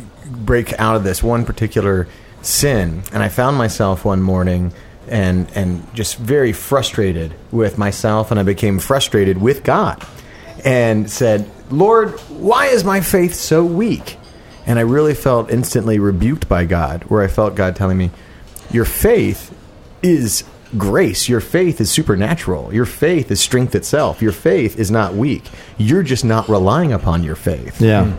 break 0.47 0.73
out 0.79 0.95
of 0.95 1.03
this 1.03 1.21
one 1.21 1.45
particular 1.45 2.07
sin, 2.43 3.03
and 3.13 3.25
I 3.25 3.29
found 3.29 3.59
myself 3.59 4.05
one 4.05 4.23
morning 4.23 4.73
and 5.09 5.51
and 5.57 5.93
just 5.95 6.17
very 6.19 6.53
frustrated 6.53 7.35
with 7.51 7.77
myself, 7.77 8.31
and 8.31 8.39
I 8.39 8.45
became 8.45 8.79
frustrated 8.79 9.39
with 9.39 9.65
God, 9.65 10.05
and 10.65 11.11
said, 11.11 11.51
"Lord, 11.71 12.11
why 12.29 12.67
is 12.67 12.85
my 12.85 13.01
faith 13.01 13.35
so 13.35 13.65
weak?" 13.65 14.17
And 14.67 14.79
I 14.79 14.83
really 14.83 15.15
felt 15.15 15.51
instantly 15.51 15.99
rebuked 15.99 16.49
by 16.49 16.65
God, 16.65 17.05
where 17.05 17.23
I 17.23 17.29
felt 17.29 17.55
God 17.55 17.77
telling 17.77 17.99
me, 17.99 18.11
"Your 18.71 18.85
faith 18.85 19.55
is." 20.03 20.45
Grace, 20.77 21.29
your 21.29 21.41
faith 21.41 21.81
is 21.81 21.93
supernatural. 21.93 22.75
Your 22.75 22.87
faith 22.87 23.31
is 23.31 23.39
strength 23.39 23.77
itself. 23.77 24.21
Your 24.21 24.33
faith 24.33 24.77
is 24.77 24.91
not 24.91 25.15
weak. 25.15 25.45
You're 25.79 26.03
just 26.03 26.25
not 26.25 26.49
relying 26.49 26.93
upon 26.93 27.23
your 27.23 27.37
faith. 27.37 27.81
Yeah. 27.81 28.13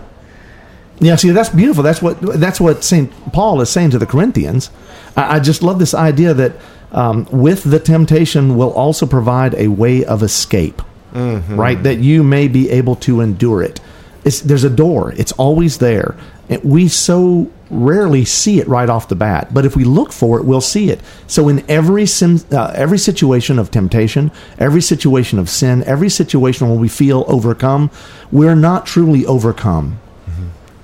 Yeah, 0.99 1.17
see, 1.17 1.29
that's 1.31 1.49
beautiful. 1.49 1.83
That's 1.83 2.01
what 2.01 2.19
that's 2.21 2.59
what 2.59 2.85
Saint 2.85 3.11
Paul 3.33 3.59
is 3.61 3.69
saying 3.69 3.91
to 3.91 3.99
the 3.99 4.05
Corinthians. 4.05 4.71
I, 5.15 5.35
I 5.35 5.39
just 5.39 5.61
love 5.61 5.77
this 5.77 5.93
idea 5.93 6.33
that 6.33 6.53
um, 6.91 7.27
with 7.31 7.63
the 7.63 7.79
temptation 7.79 8.55
will 8.55 8.71
also 8.71 9.05
provide 9.05 9.53
a 9.55 9.67
way 9.67 10.05
of 10.05 10.23
escape, 10.23 10.81
right? 11.13 11.81
That 11.81 11.99
you 11.99 12.23
may 12.23 12.47
be 12.47 12.69
able 12.69 12.95
to 12.97 13.21
endure 13.21 13.61
it. 13.61 13.79
It's, 14.23 14.41
there's 14.41 14.63
a 14.63 14.69
door. 14.69 15.13
It's 15.13 15.31
always 15.33 15.77
there. 15.77 16.15
And 16.49 16.63
we 16.63 16.87
so 16.87 17.51
rarely 17.69 18.23
see 18.23 18.59
it 18.59 18.67
right 18.67 18.89
off 18.89 19.09
the 19.09 19.15
bat, 19.15 19.53
but 19.53 19.65
if 19.65 19.75
we 19.75 19.83
look 19.83 20.13
for 20.13 20.39
it, 20.39 20.45
we'll 20.45 20.61
see 20.61 20.89
it. 20.89 21.01
So 21.27 21.49
in 21.49 21.69
every 21.69 22.05
sim, 22.05 22.39
uh, 22.51 22.71
every 22.73 22.97
situation 22.97 23.59
of 23.59 23.71
temptation, 23.71 24.31
every 24.57 24.81
situation 24.81 25.39
of 25.39 25.49
sin, 25.49 25.83
every 25.83 26.09
situation 26.09 26.69
where 26.69 26.77
we 26.77 26.87
feel 26.87 27.25
overcome, 27.27 27.91
we're 28.31 28.55
not 28.55 28.85
truly 28.85 29.25
overcome 29.25 29.99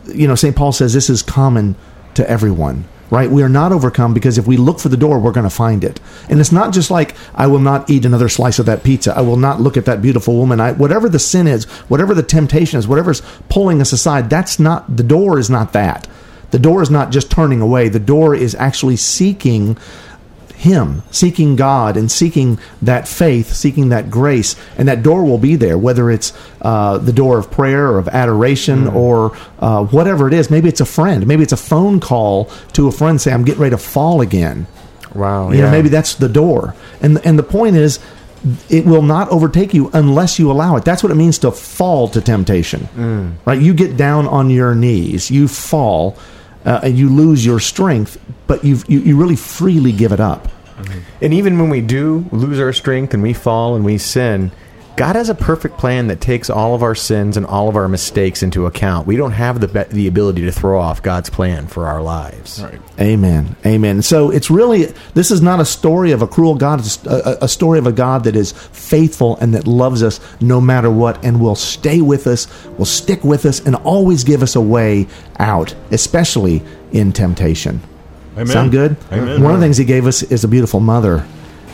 you 0.08 0.28
know, 0.28 0.36
St. 0.36 0.56
Paul 0.56 0.72
says 0.72 0.94
this 0.94 1.10
is 1.10 1.22
common 1.22 1.76
to 2.16 2.30
everyone, 2.30 2.86
right? 3.13 3.30
We 3.30 3.43
are 3.43 3.49
not 3.49 3.71
overcome 3.71 4.15
because 4.15 4.39
if 4.39 4.47
we 4.47 4.58
look 4.58 4.80
for 4.80 4.89
the 4.89 4.97
door, 4.97 5.19
we're 5.19 5.32
going 5.32 5.43
to 5.43 5.56
find 5.56 5.84
it. 5.84 5.99
And 6.30 6.39
it's 6.39 6.52
not 6.52 6.73
just 6.73 6.89
like, 6.89 7.15
I 7.36 7.45
will 7.45 7.60
not 7.60 7.88
eat 7.88 8.06
another 8.06 8.28
slice 8.28 8.58
of 8.58 8.65
that 8.65 8.84
pizza. 8.84 9.15
I 9.15 9.21
will 9.21 9.38
not 9.38 9.62
look 9.62 9.78
at 9.78 9.86
that 9.86 10.02
beautiful 10.02 10.36
woman. 10.36 10.60
I, 10.60 10.71
whatever 10.71 11.08
the 11.08 11.19
sin 11.19 11.45
is, 11.45 11.65
whatever 11.89 12.15
the 12.15 12.23
temptation 12.23 12.80
is, 12.80 12.88
whatever's 12.88 13.21
pulling 13.49 13.82
us 13.82 13.93
aside, 13.93 14.32
that's 14.32 14.58
not, 14.58 14.97
the 14.97 15.04
door 15.04 15.38
is 15.38 15.47
not 15.47 15.73
that. 15.73 16.08
The 16.49 16.58
door 16.58 16.82
is 16.82 16.89
not 16.89 17.12
just 17.12 17.30
turning 17.30 17.62
away. 17.62 17.88
The 17.88 17.99
door 17.99 18.34
is 18.34 18.56
actually 18.56 18.95
seeking 18.95 19.78
him, 20.63 21.04
seeking 21.12 21.56
God 21.56 21.95
and 21.95 22.12
seeking 22.12 22.60
that 22.82 23.08
faith, 23.08 23.54
seeking 23.54 23.89
that 23.89 24.10
grace, 24.10 24.56
and 24.78 24.88
that 24.88 25.04
door 25.04 25.23
will 25.23 25.38
be 25.38 25.56
there, 25.56 25.78
whether 25.78 26.10
it's 26.10 26.34
uh, 26.62 26.97
the 26.97 27.13
door 27.13 27.38
of 27.38 27.52
prayer 27.52 27.91
or 27.91 27.99
of 27.99 28.08
adoration 28.10 28.88
or 28.88 29.38
uh, 29.60 29.86
whatever 29.86 30.28
it 30.28 30.34
is. 30.34 30.49
Maybe 30.49 30.67
it's 30.67 30.82
a 30.82 30.86
friend. 30.86 31.28
Maybe 31.28 31.43
it's 31.43 31.54
a 31.54 31.58
phone 31.58 31.99
call 31.99 32.45
to 32.73 32.88
a 32.88 32.91
friend 32.91 33.21
say, 33.21 33.32
I'm 33.32 33.45
getting 33.45 33.62
ready 33.62 33.76
to 33.76 33.82
fall 33.82 34.21
again. 34.21 34.65
Wow. 35.15 35.52
You 35.52 35.62
know, 35.62 35.71
maybe 35.71 35.89
that's 35.89 36.15
the 36.15 36.30
door. 36.30 36.76
And 37.02 37.23
and 37.26 37.38
the 37.38 37.43
point 37.43 37.76
is, 37.76 37.99
it 38.69 38.86
will 38.86 39.02
not 39.04 39.30
overtake 39.30 39.73
you 39.73 39.89
unless 39.93 40.39
you 40.39 40.52
allow 40.52 40.76
it. 40.76 40.84
That's 40.84 41.04
what 41.04 41.12
it 41.12 41.15
means 41.15 41.38
to 41.39 41.52
fall 41.52 42.08
to 42.10 42.19
temptation. 42.21 42.88
Right? 43.45 43.62
You 43.62 43.73
get 43.73 43.95
down 43.95 44.28
on 44.28 44.49
your 44.49 44.76
knees, 44.76 45.30
you 45.30 45.47
fall, 45.47 46.17
uh, 46.65 46.80
and 46.84 46.97
you 46.97 47.10
lose 47.10 47.45
your 47.45 47.60
strength, 47.60 48.17
but 48.47 48.63
you've, 48.63 48.84
you 48.89 48.99
you 48.99 49.17
really 49.17 49.36
freely 49.36 49.91
give 49.91 50.12
it 50.12 50.19
up. 50.19 50.47
And 51.22 51.34
even 51.34 51.60
when 51.60 51.69
we 51.69 51.82
do 51.82 52.26
lose 52.32 52.60
our 52.60 52.74
strength 52.74 53.13
and 53.13 53.24
we 53.24 53.34
fall 53.34 53.76
and 53.76 53.84
we 53.84 53.98
sin, 53.98 54.52
God 54.96 55.15
has 55.15 55.28
a 55.28 55.36
perfect 55.36 55.80
plan 55.80 56.08
that 56.08 56.22
takes 56.22 56.52
all 56.52 56.76
of 56.76 56.84
our 56.84 56.93
sins 56.93 57.36
and 57.36 57.48
all 57.48 57.67
of 57.67 57.76
our 57.76 57.88
mistakes 57.88 58.43
into 58.43 58.67
account. 58.67 59.08
We 59.08 59.15
don't 59.15 59.32
have 59.32 59.60
the 59.60 59.67
be- 59.67 59.91
the 59.91 60.08
ability 60.08 60.41
to 60.43 60.52
throw 60.52 60.80
off 60.80 61.02
God's 61.02 61.32
plan 61.32 61.65
for 61.65 61.88
our 61.88 62.02
lives. 62.02 62.62
Right. 62.62 62.80
Amen. 63.00 63.56
Amen. 63.65 64.04
So 64.04 64.30
it's 64.30 64.52
really, 64.52 64.86
this 65.15 65.32
is 65.32 65.41
not 65.41 65.60
a 65.60 65.65
story 65.65 66.12
of 66.12 66.22
a 66.22 66.28
cruel 66.28 66.54
God. 66.54 66.82
It's 66.82 67.04
a, 67.08 67.39
a 67.41 67.48
story 67.48 67.80
of 67.80 67.88
a 67.88 67.91
God 67.91 68.26
that 68.26 68.36
is 68.36 68.52
faithful 68.52 69.36
and 69.38 69.56
that 69.56 69.65
loves 69.65 70.04
us 70.04 70.19
no 70.39 70.62
matter 70.62 70.91
what 70.91 71.26
and 71.26 71.41
will 71.41 71.56
stay 71.56 72.02
with 72.02 72.28
us, 72.28 72.48
will 72.78 72.86
stick 72.86 73.24
with 73.24 73.48
us, 73.48 73.62
and 73.62 73.76
always 73.78 74.24
give 74.24 74.43
us 74.43 74.56
a 74.56 74.62
way 74.62 75.08
out, 75.39 75.74
especially 75.89 76.62
in 76.91 77.12
temptation. 77.12 77.82
Amen. 78.34 78.48
Sound 78.48 78.72
good? 78.72 78.98
Amen. 79.12 79.41
One 79.43 79.54
of 79.54 79.60
the 79.60 79.65
things 79.65 79.78
he 79.78 79.86
gave 79.86 80.08
us 80.08 80.24
is 80.24 80.43
a 80.43 80.48
beautiful 80.48 80.80
mother, 80.80 81.26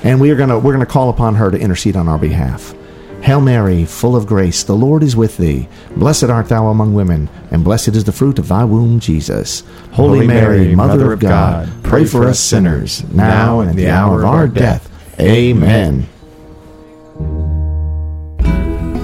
and 0.03 0.19
we 0.19 0.29
are 0.31 0.35
gonna 0.35 0.59
we're 0.59 0.73
gonna 0.73 0.85
call 0.85 1.09
upon 1.09 1.35
her 1.35 1.49
to 1.51 1.57
intercede 1.57 1.95
on 1.95 2.07
our 2.07 2.17
behalf. 2.17 2.75
Hail 3.21 3.41
Mary, 3.41 3.83
full 3.85 4.15
of 4.15 4.25
grace, 4.25 4.63
the 4.63 4.75
Lord 4.75 5.03
is 5.03 5.15
with 5.15 5.37
thee. 5.37 5.67
Blessed 5.95 6.25
art 6.25 6.47
thou 6.47 6.67
among 6.67 6.93
women, 6.93 7.29
and 7.51 7.63
blessed 7.63 7.89
is 7.89 8.05
the 8.05 8.13
fruit 8.13 8.39
of 8.39 8.47
thy 8.47 8.63
womb, 8.63 8.99
Jesus. 8.99 9.63
Holy, 9.91 10.25
Mary, 10.25 10.73
Mother 10.73 11.11
of 11.11 11.19
God, 11.19 11.69
pray 11.83 12.05
for 12.05 12.25
us 12.25 12.39
sinners, 12.39 13.03
now 13.11 13.59
and 13.59 13.71
at 13.71 13.75
the 13.75 13.89
hour 13.89 14.19
of 14.19 14.25
our 14.25 14.47
death. 14.47 14.89
Amen. 15.19 16.07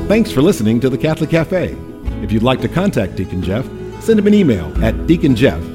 Thanks 0.08 0.32
for 0.32 0.42
listening 0.42 0.80
to 0.82 0.90
the 0.90 0.98
Catholic 0.98 1.30
Cafe. 1.30 1.76
If 2.22 2.32
you'd 2.32 2.44
like 2.44 2.62
to 2.62 2.70
contact 2.70 3.16
Deacon 3.16 3.42
Jeff, 3.42 3.66
send 4.00 4.20
him 4.20 4.28
an 4.28 4.34
email 4.34 4.68
at 4.84 4.96
deaconjeff 5.08 5.75